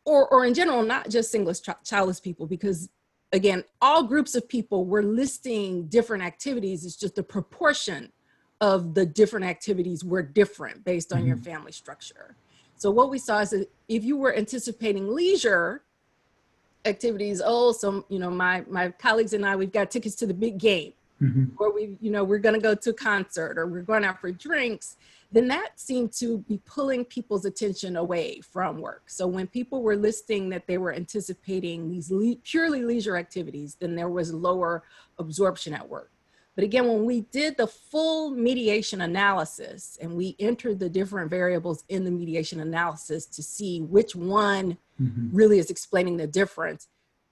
or 0.05 0.27
or 0.27 0.45
in 0.45 0.53
general, 0.53 0.83
not 0.83 1.09
just 1.09 1.31
single 1.31 1.53
childless 1.85 2.19
people, 2.19 2.47
because 2.47 2.89
again, 3.33 3.63
all 3.81 4.03
groups 4.03 4.35
of 4.35 4.47
people 4.47 4.85
were 4.85 5.03
listing 5.03 5.87
different 5.87 6.23
activities. 6.23 6.85
It's 6.85 6.95
just 6.95 7.15
the 7.15 7.23
proportion 7.23 8.11
of 8.61 8.93
the 8.93 9.05
different 9.05 9.45
activities 9.45 10.03
were 10.03 10.21
different 10.21 10.83
based 10.83 11.11
on 11.11 11.19
mm-hmm. 11.19 11.27
your 11.27 11.37
family 11.37 11.71
structure. 11.71 12.35
So 12.77 12.91
what 12.91 13.09
we 13.09 13.17
saw 13.17 13.39
is 13.39 13.51
that 13.51 13.69
if 13.87 14.03
you 14.03 14.17
were 14.17 14.35
anticipating 14.35 15.13
leisure 15.13 15.83
activities, 16.85 17.41
oh, 17.43 17.71
so 17.71 18.05
you 18.09 18.19
know, 18.19 18.29
my 18.29 18.63
my 18.69 18.89
colleagues 18.89 19.33
and 19.33 19.45
I, 19.45 19.55
we've 19.55 19.71
got 19.71 19.91
tickets 19.91 20.15
to 20.15 20.25
the 20.25 20.33
big 20.33 20.57
game, 20.57 20.93
mm-hmm. 21.21 21.45
or 21.57 21.73
we, 21.73 21.95
you 21.99 22.11
know, 22.11 22.23
we're 22.23 22.37
going 22.37 22.55
to 22.55 22.61
go 22.61 22.75
to 22.75 22.89
a 22.89 22.93
concert, 22.93 23.57
or 23.57 23.67
we're 23.67 23.81
going 23.81 24.05
out 24.05 24.19
for 24.19 24.31
drinks 24.31 24.97
then 25.31 25.47
that 25.49 25.79
seemed 25.79 26.13
to 26.13 26.39
be 26.39 26.59
pulling 26.65 27.03
people's 27.03 27.45
attention 27.45 27.97
away 27.97 28.39
from 28.41 28.79
work. 28.79 29.03
So 29.07 29.27
when 29.27 29.47
people 29.47 29.83
were 29.83 29.97
listing 29.97 30.49
that 30.49 30.67
they 30.67 30.77
were 30.77 30.93
anticipating 30.93 31.89
these 31.89 32.09
le- 32.09 32.37
purely 32.37 32.83
leisure 32.83 33.17
activities, 33.17 33.75
then 33.75 33.95
there 33.95 34.09
was 34.09 34.33
lower 34.33 34.83
absorption 35.19 35.73
at 35.73 35.87
work. 35.87 36.11
But 36.55 36.63
again, 36.63 36.87
when 36.87 37.05
we 37.05 37.21
did 37.21 37.57
the 37.57 37.67
full 37.67 38.31
mediation 38.31 39.01
analysis 39.01 39.97
and 40.01 40.15
we 40.15 40.35
entered 40.39 40.79
the 40.79 40.89
different 40.89 41.29
variables 41.29 41.83
in 41.89 42.03
the 42.03 42.09
mediation 42.09 42.61
analysis 42.61 43.25
to 43.27 43.43
see 43.43 43.81
which 43.81 44.15
one 44.15 44.77
mm-hmm. 44.99 45.35
really 45.35 45.59
is 45.59 45.69
explaining 45.69 46.17
the 46.17 46.25
difference, 46.25 46.87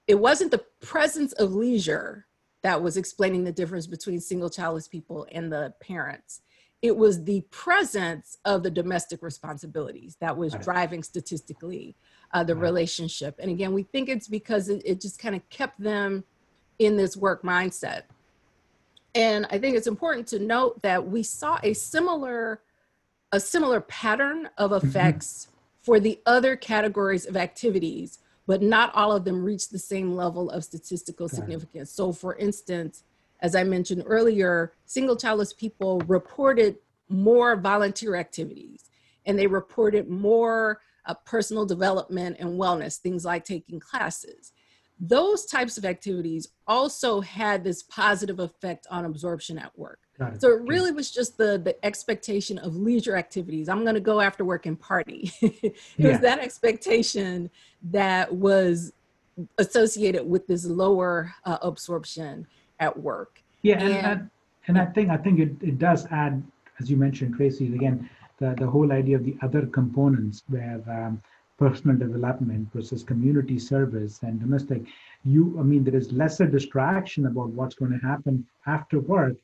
it 0.05 0.19
wasn't 0.19 0.51
the 0.51 0.63
presence 0.81 1.31
of 1.33 1.55
leisure 1.55 2.27
that 2.65 2.81
was 2.81 2.97
explaining 2.97 3.43
the 3.43 3.51
difference 3.51 3.87
between 3.87 4.19
single 4.19 4.49
childless 4.49 4.87
people 4.87 5.27
and 5.31 5.51
the 5.51 5.73
parents 5.79 6.41
it 6.85 6.95
was 6.95 7.23
the 7.23 7.41
presence 7.49 8.37
of 8.45 8.61
the 8.61 8.69
domestic 8.69 9.23
responsibilities 9.23 10.17
that 10.19 10.37
was 10.37 10.53
driving 10.53 11.01
statistically 11.01 11.95
uh, 12.31 12.43
the 12.43 12.55
relationship. 12.55 13.35
And 13.39 13.49
again, 13.49 13.73
we 13.73 13.81
think 13.81 14.07
it's 14.07 14.27
because 14.27 14.69
it, 14.69 14.83
it 14.85 15.01
just 15.01 15.17
kind 15.17 15.35
of 15.35 15.49
kept 15.49 15.81
them 15.81 16.23
in 16.77 16.95
this 16.95 17.17
work 17.17 17.41
mindset. 17.41 18.03
And 19.15 19.47
I 19.49 19.57
think 19.57 19.75
it's 19.75 19.87
important 19.87 20.27
to 20.27 20.37
note 20.37 20.79
that 20.83 21.07
we 21.07 21.23
saw 21.23 21.57
a 21.63 21.73
similar 21.73 22.61
a 23.31 23.39
similar 23.39 23.81
pattern 23.81 24.47
of 24.59 24.69
mm-hmm. 24.69 24.87
effects 24.87 25.47
mm-hmm. 25.47 25.57
for 25.81 25.99
the 25.99 26.19
other 26.27 26.55
categories 26.55 27.25
of 27.25 27.35
activities, 27.35 28.19
but 28.47 28.61
not 28.61 28.93
all 28.95 29.11
of 29.11 29.25
them 29.25 29.43
reached 29.43 29.71
the 29.71 29.79
same 29.79 30.15
level 30.15 30.49
of 30.49 30.63
statistical 30.63 31.27
significance. 31.27 31.91
So 31.91 32.11
for 32.11 32.35
instance, 32.35 33.03
as 33.41 33.55
I 33.55 33.63
mentioned 33.63 34.03
earlier, 34.05 34.73
single 34.85 35.15
childless 35.15 35.53
people 35.53 35.99
reported 36.07 36.77
more 37.09 37.55
volunteer 37.55 38.15
activities 38.15 38.89
and 39.25 39.37
they 39.37 39.47
reported 39.47 40.09
more 40.09 40.79
uh, 41.05 41.13
personal 41.25 41.65
development 41.65 42.37
and 42.39 42.59
wellness, 42.59 42.97
things 42.97 43.25
like 43.25 43.45
taking 43.45 43.79
classes. 43.79 44.53
Those 44.99 45.45
types 45.45 45.77
of 45.77 45.85
activities 45.85 46.47
also 46.67 47.19
had 47.19 47.63
this 47.63 47.83
positive 47.83 48.39
effect 48.39 48.87
on 48.89 49.05
absorption 49.05 49.57
at 49.57 49.77
work. 49.77 49.99
It. 50.17 50.41
So 50.41 50.51
it 50.51 50.61
really 50.61 50.93
was 50.93 51.11
just 51.11 51.37
the 51.37 51.57
the 51.57 51.75
expectation 51.85 52.57
of 52.57 52.77
leisure 52.77 53.17
activities. 53.17 53.67
I'm 53.67 53.83
going 53.83 53.95
to 53.95 54.01
go 54.01 54.21
after 54.21 54.45
work 54.45 54.65
and 54.65 54.79
party. 54.79 55.31
it 55.41 55.75
yeah. 55.97 56.11
was 56.11 56.19
that 56.21 56.39
expectation 56.39 57.49
that 57.91 58.33
was 58.33 58.93
associated 59.57 60.27
with 60.27 60.47
this 60.47 60.65
lower 60.65 61.33
uh, 61.45 61.57
absorption 61.61 62.47
at 62.79 62.97
work. 62.97 63.41
Yeah, 63.61 63.79
and, 63.79 63.93
and, 63.93 64.05
and, 64.05 64.29
and 64.67 64.77
I 64.77 64.85
think 64.85 65.09
I 65.09 65.17
think 65.17 65.39
it, 65.39 65.51
it 65.61 65.79
does 65.79 66.05
add, 66.11 66.43
as 66.79 66.89
you 66.89 66.97
mentioned, 66.97 67.35
Tracy, 67.35 67.73
again, 67.73 68.09
the, 68.39 68.55
the 68.57 68.67
whole 68.67 68.91
idea 68.91 69.15
of 69.15 69.23
the 69.23 69.37
other 69.41 69.65
components 69.65 70.43
where 70.47 70.81
um, 70.87 71.21
personal 71.57 71.97
development 71.97 72.67
versus 72.73 73.03
community 73.03 73.57
service 73.57 74.19
and 74.23 74.39
domestic, 74.39 74.81
you, 75.23 75.57
I 75.59 75.63
mean, 75.63 75.83
there 75.83 75.95
is 75.95 76.11
lesser 76.11 76.45
distraction 76.45 77.27
about 77.27 77.49
what's 77.49 77.75
going 77.75 77.97
to 77.97 78.05
happen 78.05 78.45
after 78.67 78.99
work 78.99 79.35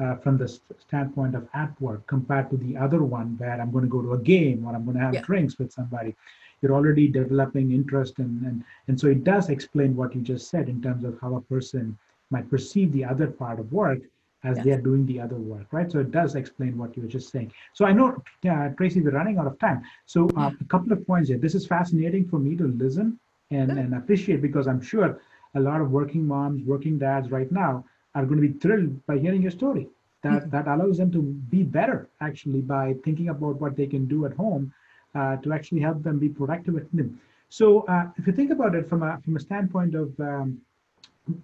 uh, 0.00 0.16
from 0.16 0.38
the 0.38 0.48
standpoint 0.86 1.34
of 1.34 1.48
at 1.54 1.78
work 1.80 2.06
compared 2.06 2.50
to 2.50 2.56
the 2.56 2.76
other 2.76 3.02
one 3.02 3.36
where 3.38 3.60
I'm 3.60 3.70
going 3.70 3.84
to 3.84 3.90
go 3.90 4.00
to 4.00 4.14
a 4.14 4.18
game 4.18 4.64
or 4.66 4.74
I'm 4.74 4.84
going 4.84 4.96
to 4.96 5.02
have 5.02 5.14
yeah. 5.14 5.22
drinks 5.22 5.58
with 5.58 5.72
somebody. 5.72 6.14
You're 6.60 6.74
already 6.74 7.08
developing 7.08 7.72
interest 7.72 8.18
and, 8.18 8.42
and 8.42 8.64
and 8.88 8.98
so 9.00 9.06
it 9.08 9.24
does 9.24 9.48
explain 9.48 9.96
what 9.96 10.14
you 10.14 10.20
just 10.20 10.50
said 10.50 10.68
in 10.68 10.82
terms 10.82 11.04
of 11.04 11.18
how 11.20 11.36
a 11.36 11.40
person 11.42 11.96
might 12.30 12.50
perceive 12.50 12.92
the 12.92 13.04
other 13.04 13.28
part 13.28 13.58
of 13.60 13.72
work 13.72 14.00
as 14.44 14.56
yes. 14.56 14.64
they're 14.64 14.80
doing 14.80 15.04
the 15.06 15.20
other 15.20 15.36
work, 15.36 15.66
right? 15.72 15.90
So 15.90 15.98
it 15.98 16.10
does 16.12 16.36
explain 16.36 16.78
what 16.78 16.96
you 16.96 17.02
were 17.02 17.08
just 17.08 17.30
saying. 17.30 17.52
So 17.72 17.84
I 17.84 17.92
know, 17.92 18.22
uh, 18.48 18.68
Tracy, 18.76 19.00
we're 19.00 19.10
running 19.10 19.38
out 19.38 19.46
of 19.46 19.58
time. 19.58 19.82
So 20.06 20.28
uh, 20.36 20.52
a 20.60 20.64
couple 20.64 20.92
of 20.92 21.04
points 21.06 21.28
here. 21.28 21.38
This 21.38 21.54
is 21.54 21.66
fascinating 21.66 22.28
for 22.28 22.38
me 22.38 22.54
to 22.56 22.68
listen 22.68 23.18
and, 23.50 23.72
and 23.72 23.94
appreciate 23.94 24.40
because 24.40 24.68
I'm 24.68 24.80
sure 24.80 25.20
a 25.54 25.60
lot 25.60 25.80
of 25.80 25.90
working 25.90 26.24
moms, 26.26 26.62
working 26.64 26.98
dads 26.98 27.30
right 27.30 27.50
now 27.50 27.84
are 28.14 28.24
going 28.24 28.40
to 28.40 28.48
be 28.48 28.58
thrilled 28.58 29.04
by 29.06 29.18
hearing 29.18 29.42
your 29.42 29.50
story. 29.50 29.88
That, 30.22 30.42
mm-hmm. 30.42 30.50
that 30.50 30.66
allows 30.66 30.98
them 30.98 31.12
to 31.12 31.22
be 31.22 31.62
better 31.62 32.08
actually 32.20 32.60
by 32.60 32.96
thinking 33.04 33.28
about 33.28 33.60
what 33.60 33.76
they 33.76 33.86
can 33.86 34.06
do 34.06 34.26
at 34.26 34.34
home 34.34 34.72
uh, 35.18 35.36
to 35.42 35.52
actually 35.52 35.80
help 35.88 36.02
them 36.02 36.18
be 36.18 36.28
productive 36.28 36.76
at 36.76 36.90
them. 36.92 37.20
So 37.48 37.66
uh, 37.94 38.04
if 38.18 38.26
you 38.26 38.32
think 38.32 38.50
about 38.50 38.74
it 38.74 38.88
from 38.88 39.02
a 39.02 39.20
from 39.24 39.36
a 39.36 39.40
standpoint 39.40 39.94
of 39.94 40.08
um, 40.20 40.60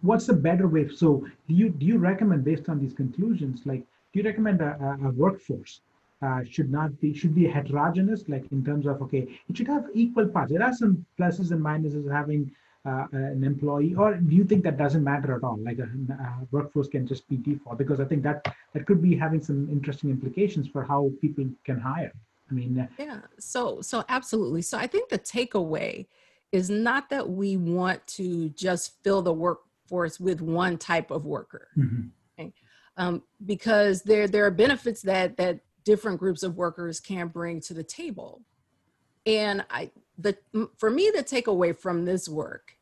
what's 0.02 0.26
the 0.26 0.38
better 0.48 0.68
way? 0.68 0.88
So 0.88 1.08
do 1.48 1.54
you 1.54 1.68
do 1.70 1.86
you 1.86 1.98
recommend 1.98 2.44
based 2.44 2.68
on 2.68 2.80
these 2.80 2.94
conclusions, 3.02 3.66
like 3.70 3.82
do 4.10 4.20
you 4.20 4.24
recommend 4.24 4.60
a, 4.60 4.98
a 5.08 5.10
workforce 5.10 5.80
uh, 6.22 6.40
should 6.48 6.70
not 6.70 6.98
be 7.00 7.12
should 7.14 7.34
be 7.34 7.46
heterogeneous, 7.46 8.28
like 8.28 8.44
in 8.52 8.64
terms 8.64 8.86
of 8.86 9.02
okay, 9.02 9.22
it 9.48 9.56
should 9.56 9.66
have 9.66 9.86
equal 9.94 10.28
parts. 10.28 10.52
There 10.52 10.62
are 10.62 10.72
some 10.72 11.04
pluses 11.18 11.50
and 11.50 11.60
minuses 11.60 12.10
having 12.10 12.50
uh, 12.86 13.06
an 13.12 13.42
employee, 13.44 13.94
or 13.94 14.14
do 14.14 14.34
you 14.36 14.44
think 14.44 14.62
that 14.64 14.76
doesn't 14.76 15.02
matter 15.02 15.34
at 15.34 15.42
all? 15.42 15.58
Like 15.58 15.78
a, 15.78 15.88
a, 16.12 16.46
workforce 16.50 16.88
can 16.88 17.06
just 17.06 17.26
be 17.28 17.36
default 17.36 17.78
because 17.78 17.98
I 17.98 18.04
think 18.04 18.22
that 18.22 18.46
that 18.72 18.86
could 18.86 19.02
be 19.02 19.16
having 19.16 19.42
some 19.42 19.68
interesting 19.70 20.10
implications 20.10 20.68
for 20.68 20.84
how 20.84 21.10
people 21.20 21.46
can 21.64 21.80
hire. 21.80 22.12
I 22.54 22.56
mean, 22.56 22.78
uh, 22.78 22.86
yeah. 22.98 23.20
So 23.38 23.80
so 23.80 24.04
absolutely. 24.08 24.62
So 24.62 24.78
I 24.78 24.86
think 24.86 25.08
the 25.08 25.18
takeaway 25.18 26.06
is 26.52 26.70
not 26.70 27.10
that 27.10 27.28
we 27.28 27.56
want 27.56 28.06
to 28.06 28.48
just 28.50 29.02
fill 29.02 29.22
the 29.22 29.32
workforce 29.32 30.20
with 30.20 30.40
one 30.40 30.78
type 30.78 31.10
of 31.10 31.26
worker. 31.26 31.68
Mm-hmm. 31.76 32.08
Okay? 32.38 32.52
Um, 32.96 33.22
because 33.44 34.02
there 34.02 34.28
there 34.28 34.46
are 34.46 34.52
benefits 34.52 35.02
that 35.02 35.36
that 35.38 35.60
different 35.84 36.20
groups 36.20 36.42
of 36.44 36.56
workers 36.56 37.00
can 37.00 37.28
bring 37.28 37.60
to 37.62 37.74
the 37.74 37.82
table. 37.82 38.42
And 39.26 39.64
I 39.68 39.90
the 40.16 40.36
for 40.76 40.90
me 40.90 41.10
the 41.14 41.24
takeaway 41.24 41.76
from 41.76 42.04
this 42.04 42.28
work 42.28 42.76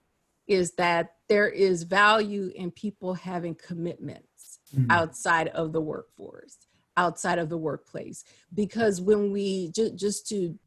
is 0.46 0.72
that 0.72 1.14
there 1.28 1.48
is 1.48 1.84
value 1.84 2.52
in 2.54 2.70
people 2.72 3.14
having 3.14 3.54
commitments 3.54 4.58
mm-hmm. 4.76 4.90
outside 4.90 5.48
of 5.48 5.72
the 5.72 5.80
workforce 5.80 6.58
outside 6.96 7.38
of 7.38 7.48
the 7.48 7.56
workplace 7.56 8.24
because 8.54 9.00
when 9.00 9.32
we 9.32 9.68
just 9.68 9.96
just 9.96 10.28
to 10.28 10.58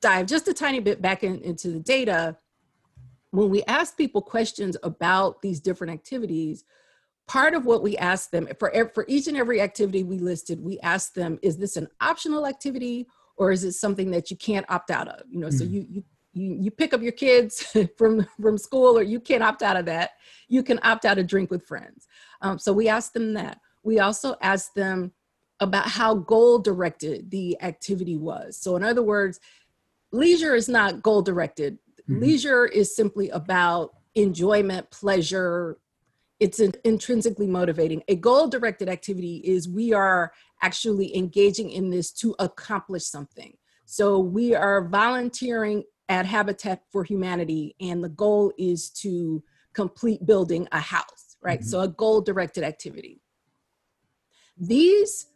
dive 0.00 0.26
just 0.26 0.48
a 0.48 0.54
tiny 0.54 0.80
bit 0.80 1.02
back 1.02 1.22
in, 1.22 1.40
into 1.42 1.68
the 1.68 1.80
data, 1.80 2.36
when 3.30 3.50
we 3.50 3.62
ask 3.64 3.96
people 3.96 4.22
questions 4.22 4.76
about 4.82 5.42
these 5.42 5.60
different 5.60 5.92
activities, 5.92 6.64
part 7.26 7.54
of 7.54 7.66
what 7.66 7.82
we 7.82 7.96
ask 7.98 8.30
them 8.30 8.48
for, 8.58 8.72
for 8.94 9.04
each 9.08 9.26
and 9.26 9.36
every 9.36 9.60
activity 9.60 10.02
we 10.02 10.18
listed, 10.18 10.60
we 10.60 10.78
ask 10.80 11.12
them, 11.12 11.38
is 11.42 11.58
this 11.58 11.76
an 11.76 11.88
optional 12.00 12.46
activity 12.46 13.06
or 13.36 13.52
is 13.52 13.64
it 13.64 13.72
something 13.72 14.10
that 14.10 14.30
you 14.30 14.36
can't 14.36 14.64
opt 14.70 14.90
out 14.90 15.08
of? 15.08 15.22
You 15.28 15.40
know, 15.40 15.48
mm-hmm. 15.48 15.58
so 15.58 15.64
you, 15.64 15.86
you 15.88 16.04
you, 16.36 16.54
you 16.60 16.70
pick 16.70 16.92
up 16.92 17.00
your 17.00 17.12
kids 17.12 17.74
from, 17.96 18.26
from 18.40 18.58
school 18.58 18.98
or 18.98 19.02
you 19.02 19.18
can't 19.18 19.42
opt 19.42 19.62
out 19.62 19.76
of 19.76 19.86
that. 19.86 20.10
You 20.48 20.62
can 20.62 20.78
opt 20.82 21.06
out 21.06 21.16
of 21.16 21.26
drink 21.26 21.50
with 21.50 21.66
friends. 21.66 22.06
Um, 22.42 22.58
so 22.58 22.74
we 22.74 22.88
ask 22.88 23.14
them 23.14 23.32
that. 23.34 23.58
We 23.82 24.00
also 24.00 24.36
ask 24.42 24.74
them 24.74 25.12
about 25.60 25.88
how 25.88 26.14
goal 26.14 26.58
directed 26.58 27.30
the 27.30 27.56
activity 27.62 28.16
was. 28.16 28.58
So 28.58 28.76
in 28.76 28.84
other 28.84 29.02
words, 29.02 29.40
leisure 30.12 30.54
is 30.54 30.68
not 30.68 31.02
goal 31.02 31.22
directed. 31.22 31.78
Mm-hmm. 32.08 32.20
Leisure 32.20 32.66
is 32.66 32.94
simply 32.94 33.30
about 33.30 33.94
enjoyment, 34.14 34.90
pleasure. 34.90 35.78
It's 36.40 36.60
intrinsically 36.60 37.46
motivating. 37.46 38.02
A 38.08 38.16
goal 38.16 38.48
directed 38.48 38.88
activity 38.88 39.36
is 39.44 39.68
we 39.68 39.92
are 39.92 40.32
actually 40.62 41.16
engaging 41.16 41.70
in 41.70 41.90
this 41.90 42.12
to 42.12 42.34
accomplish 42.38 43.04
something. 43.04 43.56
So 43.86 44.18
we 44.18 44.54
are 44.54 44.86
volunteering 44.88 45.84
at 46.08 46.26
Habitat 46.26 46.82
for 46.92 47.04
Humanity, 47.04 47.74
and 47.80 48.04
the 48.04 48.08
goal 48.08 48.52
is 48.58 48.90
to 48.90 49.42
complete 49.72 50.24
building 50.24 50.68
a 50.72 50.78
house, 50.78 51.36
right? 51.42 51.60
Mm-hmm. 51.60 51.68
So 51.68 51.80
a 51.80 51.88
goal 51.88 52.20
directed 52.20 52.64
activity. 52.64 53.20
These 54.58 55.26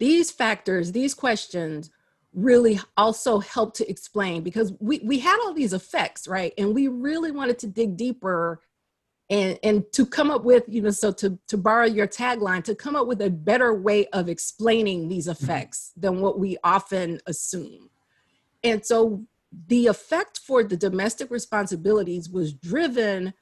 these 0.00 0.30
factors, 0.30 0.90
these 0.90 1.14
questions 1.14 1.90
really 2.32 2.80
also 2.96 3.38
help 3.38 3.74
to 3.74 3.88
explain 3.88 4.42
because 4.42 4.72
we, 4.80 5.00
we 5.04 5.18
had 5.18 5.38
all 5.44 5.52
these 5.52 5.72
effects, 5.72 6.26
right? 6.26 6.52
And 6.58 6.74
we 6.74 6.88
really 6.88 7.30
wanted 7.30 7.58
to 7.60 7.66
dig 7.66 7.96
deeper 7.96 8.60
and, 9.28 9.58
and 9.62 9.84
to 9.92 10.06
come 10.06 10.30
up 10.30 10.42
with, 10.42 10.64
you 10.66 10.82
know, 10.82 10.90
so 10.90 11.12
to, 11.12 11.38
to 11.48 11.56
borrow 11.56 11.86
your 11.86 12.08
tagline, 12.08 12.64
to 12.64 12.74
come 12.74 12.96
up 12.96 13.06
with 13.06 13.20
a 13.20 13.30
better 13.30 13.74
way 13.74 14.06
of 14.08 14.28
explaining 14.28 15.08
these 15.08 15.28
mm-hmm. 15.28 15.44
effects 15.44 15.92
mm-hmm. 15.92 16.00
than 16.00 16.20
what 16.20 16.38
we 16.38 16.56
often 16.64 17.20
assume. 17.26 17.90
And 18.64 18.84
so 18.84 19.24
the 19.66 19.86
effect 19.86 20.38
for 20.38 20.64
the 20.64 20.76
domestic 20.76 21.30
responsibilities 21.30 22.28
was 22.28 22.52
driven 22.52 23.34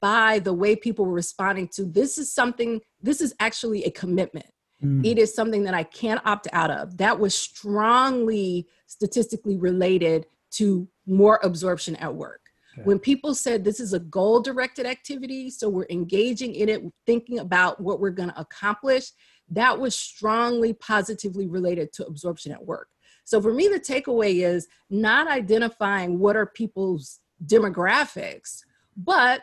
by 0.00 0.38
the 0.40 0.52
way 0.52 0.74
people 0.74 1.04
were 1.04 1.12
responding 1.12 1.68
to 1.68 1.84
this 1.84 2.18
is 2.18 2.32
something, 2.32 2.80
this 3.02 3.20
is 3.20 3.34
actually 3.38 3.84
a 3.84 3.90
commitment 3.90 4.46
Mm. 4.84 5.06
It 5.06 5.18
is 5.18 5.34
something 5.34 5.64
that 5.64 5.74
I 5.74 5.84
can't 5.84 6.24
opt 6.24 6.48
out 6.52 6.70
of. 6.70 6.98
That 6.98 7.18
was 7.18 7.34
strongly 7.34 8.68
statistically 8.86 9.56
related 9.56 10.26
to 10.52 10.88
more 11.06 11.40
absorption 11.42 11.96
at 11.96 12.14
work. 12.14 12.40
When 12.84 12.98
people 12.98 13.34
said 13.34 13.64
this 13.64 13.80
is 13.80 13.94
a 13.94 13.98
goal 13.98 14.40
directed 14.40 14.86
activity, 14.86 15.48
so 15.50 15.68
we're 15.68 15.86
engaging 15.88 16.54
in 16.54 16.68
it, 16.68 16.82
thinking 17.06 17.38
about 17.38 17.80
what 17.80 18.00
we're 18.00 18.10
going 18.10 18.28
to 18.28 18.40
accomplish, 18.40 19.12
that 19.50 19.78
was 19.78 19.94
strongly 19.94 20.72
positively 20.74 21.46
related 21.46 21.92
to 21.94 22.06
absorption 22.06 22.52
at 22.52 22.64
work. 22.64 22.88
So 23.24 23.40
for 23.40 23.52
me, 23.52 23.68
the 23.68 23.80
takeaway 23.80 24.44
is 24.44 24.68
not 24.90 25.26
identifying 25.26 26.18
what 26.18 26.36
are 26.36 26.46
people's 26.46 27.20
demographics, 27.46 28.62
but 28.96 29.42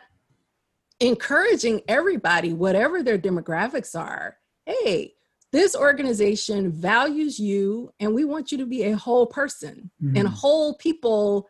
encouraging 1.00 1.82
everybody, 1.88 2.52
whatever 2.52 3.02
their 3.02 3.18
demographics 3.18 3.98
are, 3.98 4.36
hey, 4.64 5.13
this 5.54 5.76
organization 5.76 6.72
values 6.72 7.38
you 7.38 7.88
and 8.00 8.12
we 8.12 8.24
want 8.24 8.50
you 8.50 8.58
to 8.58 8.66
be 8.66 8.82
a 8.82 8.96
whole 8.96 9.24
person 9.24 9.88
mm-hmm. 10.02 10.16
and 10.16 10.26
whole 10.26 10.74
people 10.74 11.48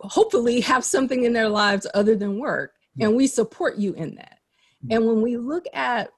hopefully 0.00 0.60
have 0.60 0.84
something 0.84 1.22
in 1.22 1.32
their 1.32 1.48
lives 1.48 1.86
other 1.94 2.16
than 2.16 2.40
work 2.40 2.72
and 2.98 3.14
we 3.14 3.28
support 3.28 3.76
you 3.76 3.92
in 3.94 4.16
that 4.16 4.40
mm-hmm. 4.84 4.96
and 4.96 5.06
when 5.06 5.22
we 5.22 5.36
look 5.36 5.64
at 5.72 6.10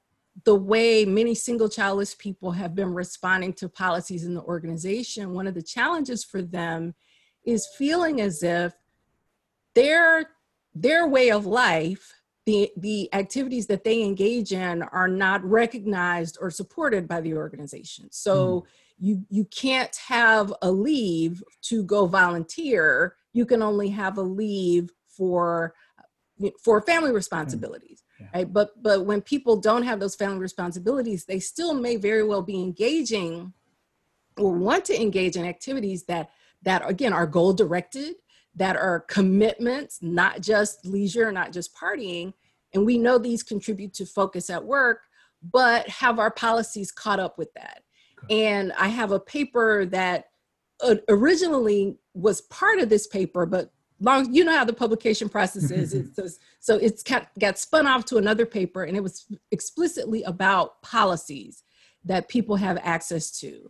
the 0.43 0.55
way 0.55 1.05
many 1.05 1.35
single 1.35 1.69
childless 1.69 2.15
people 2.15 2.49
have 2.49 2.73
been 2.73 2.95
responding 2.95 3.53
to 3.53 3.69
policies 3.69 4.25
in 4.25 4.33
the 4.33 4.41
organization 4.41 5.35
one 5.35 5.45
of 5.45 5.53
the 5.53 5.61
challenges 5.61 6.23
for 6.23 6.41
them 6.41 6.95
is 7.45 7.69
feeling 7.77 8.19
as 8.19 8.41
if 8.41 8.73
their 9.75 10.31
their 10.73 11.07
way 11.07 11.29
of 11.29 11.45
life 11.45 12.18
the, 12.49 12.71
the 12.77 13.13
activities 13.13 13.67
that 13.67 13.83
they 13.83 14.01
engage 14.01 14.53
in 14.53 14.81
are 14.81 15.07
not 15.07 15.43
recognized 15.43 16.35
or 16.41 16.49
supported 16.49 17.07
by 17.07 17.21
the 17.21 17.35
organization. 17.35 18.07
So 18.09 18.61
mm. 18.61 18.65
you, 18.97 19.25
you 19.29 19.45
can't 19.45 19.95
have 20.07 20.51
a 20.63 20.71
leave 20.71 21.43
to 21.63 21.83
go 21.83 22.07
volunteer. 22.07 23.15
You 23.33 23.45
can 23.45 23.61
only 23.61 23.89
have 23.89 24.17
a 24.17 24.23
leave 24.23 24.89
for, 25.07 25.75
for 26.63 26.81
family 26.81 27.11
responsibilities. 27.11 28.03
Yeah. 28.19 28.27
Right? 28.33 28.51
But, 28.51 28.81
but 28.81 29.05
when 29.05 29.21
people 29.21 29.57
don't 29.57 29.83
have 29.83 29.99
those 29.99 30.15
family 30.15 30.39
responsibilities, 30.39 31.25
they 31.25 31.39
still 31.39 31.75
may 31.75 31.97
very 31.97 32.23
well 32.23 32.41
be 32.41 32.59
engaging 32.59 33.53
or 34.37 34.53
want 34.53 34.85
to 34.85 34.99
engage 34.99 35.35
in 35.35 35.45
activities 35.45 36.05
that, 36.05 36.31
that 36.63 36.81
again, 36.89 37.13
are 37.13 37.27
goal 37.27 37.53
directed 37.53 38.15
that 38.55 38.75
are 38.75 39.01
commitments, 39.01 39.99
not 40.01 40.41
just 40.41 40.85
leisure, 40.85 41.31
not 41.31 41.51
just 41.53 41.75
partying. 41.75 42.33
And 42.73 42.85
we 42.85 42.97
know 42.97 43.17
these 43.17 43.43
contribute 43.43 43.93
to 43.95 44.05
focus 44.05 44.49
at 44.49 44.63
work, 44.63 45.01
but 45.41 45.87
have 45.87 46.19
our 46.19 46.31
policies 46.31 46.91
caught 46.91 47.19
up 47.19 47.37
with 47.37 47.53
that? 47.55 47.83
Okay. 48.23 48.49
And 48.49 48.73
I 48.77 48.89
have 48.89 49.11
a 49.11 49.19
paper 49.19 49.85
that 49.87 50.25
uh, 50.81 50.95
originally 51.07 51.97
was 52.13 52.41
part 52.41 52.79
of 52.79 52.89
this 52.89 53.07
paper, 53.07 53.45
but 53.45 53.71
long 54.01 54.33
you 54.33 54.43
know 54.43 54.55
how 54.55 54.63
the 54.63 54.73
publication 54.73 55.27
process 55.27 55.71
is 55.71 55.93
it's, 55.93 56.39
so 56.59 56.77
it's 56.77 57.03
got, 57.03 57.27
got 57.37 57.57
spun 57.59 57.85
off 57.85 58.05
to 58.05 58.17
another 58.17 58.45
paper 58.45 58.83
and 58.83 58.95
it 58.95 59.03
was 59.03 59.25
explicitly 59.51 60.23
about 60.23 60.81
policies 60.81 61.63
that 62.05 62.29
people 62.29 62.55
have 62.55 62.77
access 62.81 63.29
to 63.39 63.69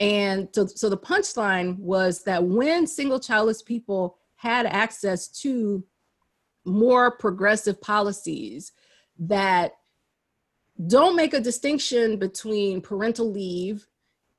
and 0.00 0.48
so, 0.52 0.66
so 0.66 0.90
the 0.90 0.98
punchline 0.98 1.78
was 1.78 2.24
that 2.24 2.44
when 2.44 2.86
single 2.86 3.20
childless 3.20 3.62
people 3.62 4.18
had 4.36 4.66
access 4.66 5.28
to 5.40 5.84
more 6.64 7.10
progressive 7.16 7.80
policies 7.80 8.72
that 9.18 9.72
don't 10.86 11.16
make 11.16 11.34
a 11.34 11.40
distinction 11.40 12.18
between 12.18 12.80
parental 12.80 13.30
leave 13.30 13.86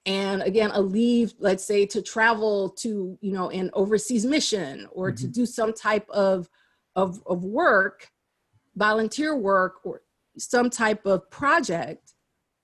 and 0.05 0.41
again 0.43 0.71
a 0.73 0.81
leave 0.81 1.33
let's 1.39 1.63
say 1.63 1.85
to 1.85 2.01
travel 2.01 2.69
to 2.69 3.17
you 3.21 3.31
know 3.31 3.49
an 3.49 3.69
overseas 3.73 4.25
mission 4.25 4.87
or 4.91 5.11
mm-hmm. 5.11 5.17
to 5.17 5.27
do 5.27 5.45
some 5.45 5.73
type 5.73 6.07
of, 6.09 6.49
of 6.95 7.21
of 7.25 7.43
work 7.43 8.09
volunteer 8.75 9.35
work 9.35 9.75
or 9.83 10.01
some 10.37 10.69
type 10.69 11.05
of 11.05 11.29
project 11.31 12.13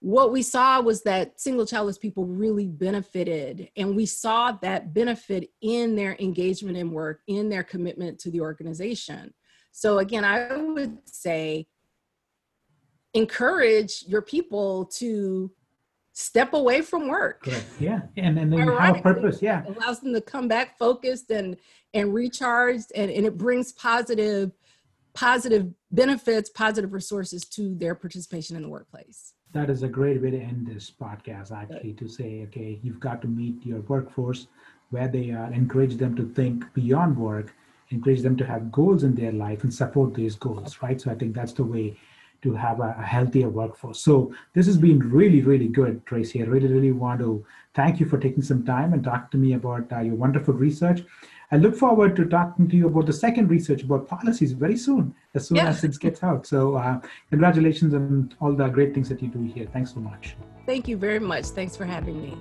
what 0.01 0.31
we 0.31 0.41
saw 0.41 0.81
was 0.81 1.03
that 1.03 1.39
single 1.39 1.65
childless 1.65 1.97
people 1.97 2.25
really 2.25 2.67
benefited 2.67 3.69
and 3.77 3.95
we 3.95 4.05
saw 4.05 4.51
that 4.51 4.93
benefit 4.93 5.49
in 5.61 5.95
their 5.95 6.15
engagement 6.19 6.75
in 6.75 6.91
work 6.91 7.21
in 7.27 7.49
their 7.49 7.63
commitment 7.63 8.19
to 8.19 8.29
the 8.29 8.41
organization 8.41 9.33
so 9.71 9.99
again 9.99 10.23
i 10.23 10.55
would 10.55 10.97
say 11.05 11.65
encourage 13.13 14.03
your 14.07 14.21
people 14.21 14.85
to 14.85 15.51
step 16.13 16.53
away 16.53 16.81
from 16.81 17.07
work. 17.07 17.43
Correct. 17.43 17.65
yeah 17.79 18.01
and 18.17 18.37
then 18.37 18.49
they 18.49 18.57
have 18.57 18.97
a 18.97 19.01
purpose 19.01 19.41
yeah. 19.41 19.63
it 19.63 19.77
allows 19.77 20.01
them 20.01 20.13
to 20.13 20.21
come 20.21 20.47
back 20.47 20.77
focused 20.77 21.29
and 21.31 21.57
and 21.93 22.13
recharged 22.13 22.91
and, 22.95 23.11
and 23.11 23.25
it 23.25 23.37
brings 23.37 23.71
positive 23.73 24.51
positive 25.13 25.67
benefits 25.91 26.49
positive 26.49 26.93
resources 26.93 27.45
to 27.45 27.75
their 27.75 27.95
participation 27.95 28.55
in 28.55 28.61
the 28.61 28.69
workplace. 28.69 29.33
That 29.53 29.69
is 29.69 29.83
a 29.83 29.89
great 29.89 30.21
way 30.21 30.31
to 30.31 30.39
end 30.39 30.67
this 30.67 30.91
podcast 30.91 31.51
actually 31.51 31.93
to 31.93 32.07
say 32.07 32.43
okay 32.47 32.79
you've 32.83 32.99
got 32.99 33.21
to 33.21 33.27
meet 33.27 33.65
your 33.65 33.81
workforce 33.81 34.47
where 34.89 35.07
they 35.07 35.31
are. 35.31 35.51
Encourage 35.53 35.95
them 35.95 36.15
to 36.17 36.27
think 36.33 36.65
beyond 36.73 37.17
work 37.17 37.53
encourage 37.91 38.21
them 38.21 38.37
to 38.37 38.45
have 38.45 38.71
goals 38.71 39.03
in 39.03 39.15
their 39.15 39.31
life 39.31 39.63
and 39.63 39.73
support 39.73 40.13
these 40.13 40.35
goals 40.35 40.81
right 40.81 41.01
so 41.01 41.11
i 41.11 41.15
think 41.15 41.35
that's 41.35 41.53
the 41.53 41.63
way 41.63 41.95
to 42.41 42.53
have 42.53 42.79
a, 42.79 42.95
a 42.97 43.03
healthier 43.03 43.49
workforce 43.49 43.99
so 43.99 44.33
this 44.53 44.65
has 44.65 44.77
been 44.77 44.99
really 44.99 45.41
really 45.41 45.67
good 45.67 46.05
tracy 46.05 46.41
i 46.41 46.45
really 46.45 46.67
really 46.67 46.91
want 46.91 47.19
to 47.19 47.45
thank 47.73 47.99
you 47.99 48.05
for 48.05 48.17
taking 48.17 48.43
some 48.43 48.65
time 48.65 48.93
and 48.93 49.03
talk 49.03 49.29
to 49.31 49.37
me 49.37 49.53
about 49.53 49.91
uh, 49.91 49.99
your 49.99 50.15
wonderful 50.15 50.53
research 50.53 51.03
I 51.53 51.57
look 51.57 51.75
forward 51.75 52.15
to 52.15 52.25
talking 52.25 52.69
to 52.69 52.77
you 52.77 52.87
about 52.87 53.07
the 53.07 53.13
second 53.13 53.49
research 53.49 53.83
about 53.83 54.07
policies 54.07 54.53
very 54.53 54.77
soon, 54.77 55.13
as 55.35 55.47
soon 55.47 55.57
yeah. 55.57 55.67
as 55.67 55.83
it 55.83 55.99
gets 55.99 56.23
out. 56.23 56.47
So, 56.47 56.75
uh, 56.75 57.01
congratulations 57.29 57.93
on 57.93 58.33
all 58.39 58.53
the 58.53 58.69
great 58.69 58.93
things 58.93 59.09
that 59.09 59.21
you 59.21 59.27
do 59.27 59.43
here. 59.43 59.67
Thanks 59.73 59.93
so 59.93 59.99
much. 59.99 60.37
Thank 60.65 60.87
you 60.87 60.95
very 60.95 61.19
much. 61.19 61.47
Thanks 61.47 61.75
for 61.75 61.83
having 61.83 62.21
me. 62.21 62.37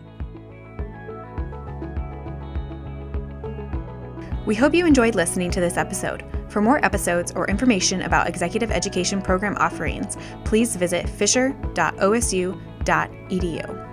We 4.46 4.55
hope 4.55 4.74
you 4.74 4.87
enjoyed 4.87 5.14
listening 5.14 5.50
to 5.53 5.61
this 5.61 5.76
episode. 5.76 6.24
For 6.48 6.61
more 6.61 6.85
episodes 6.85 7.33
or 7.33 7.48
information 7.48 8.03
about 8.03 8.29
executive 8.29 8.70
education 8.70 9.22
program 9.22 9.57
offerings, 9.59 10.16
please 10.44 10.76
visit 10.76 11.09
fisher.osu.edu. 11.09 13.89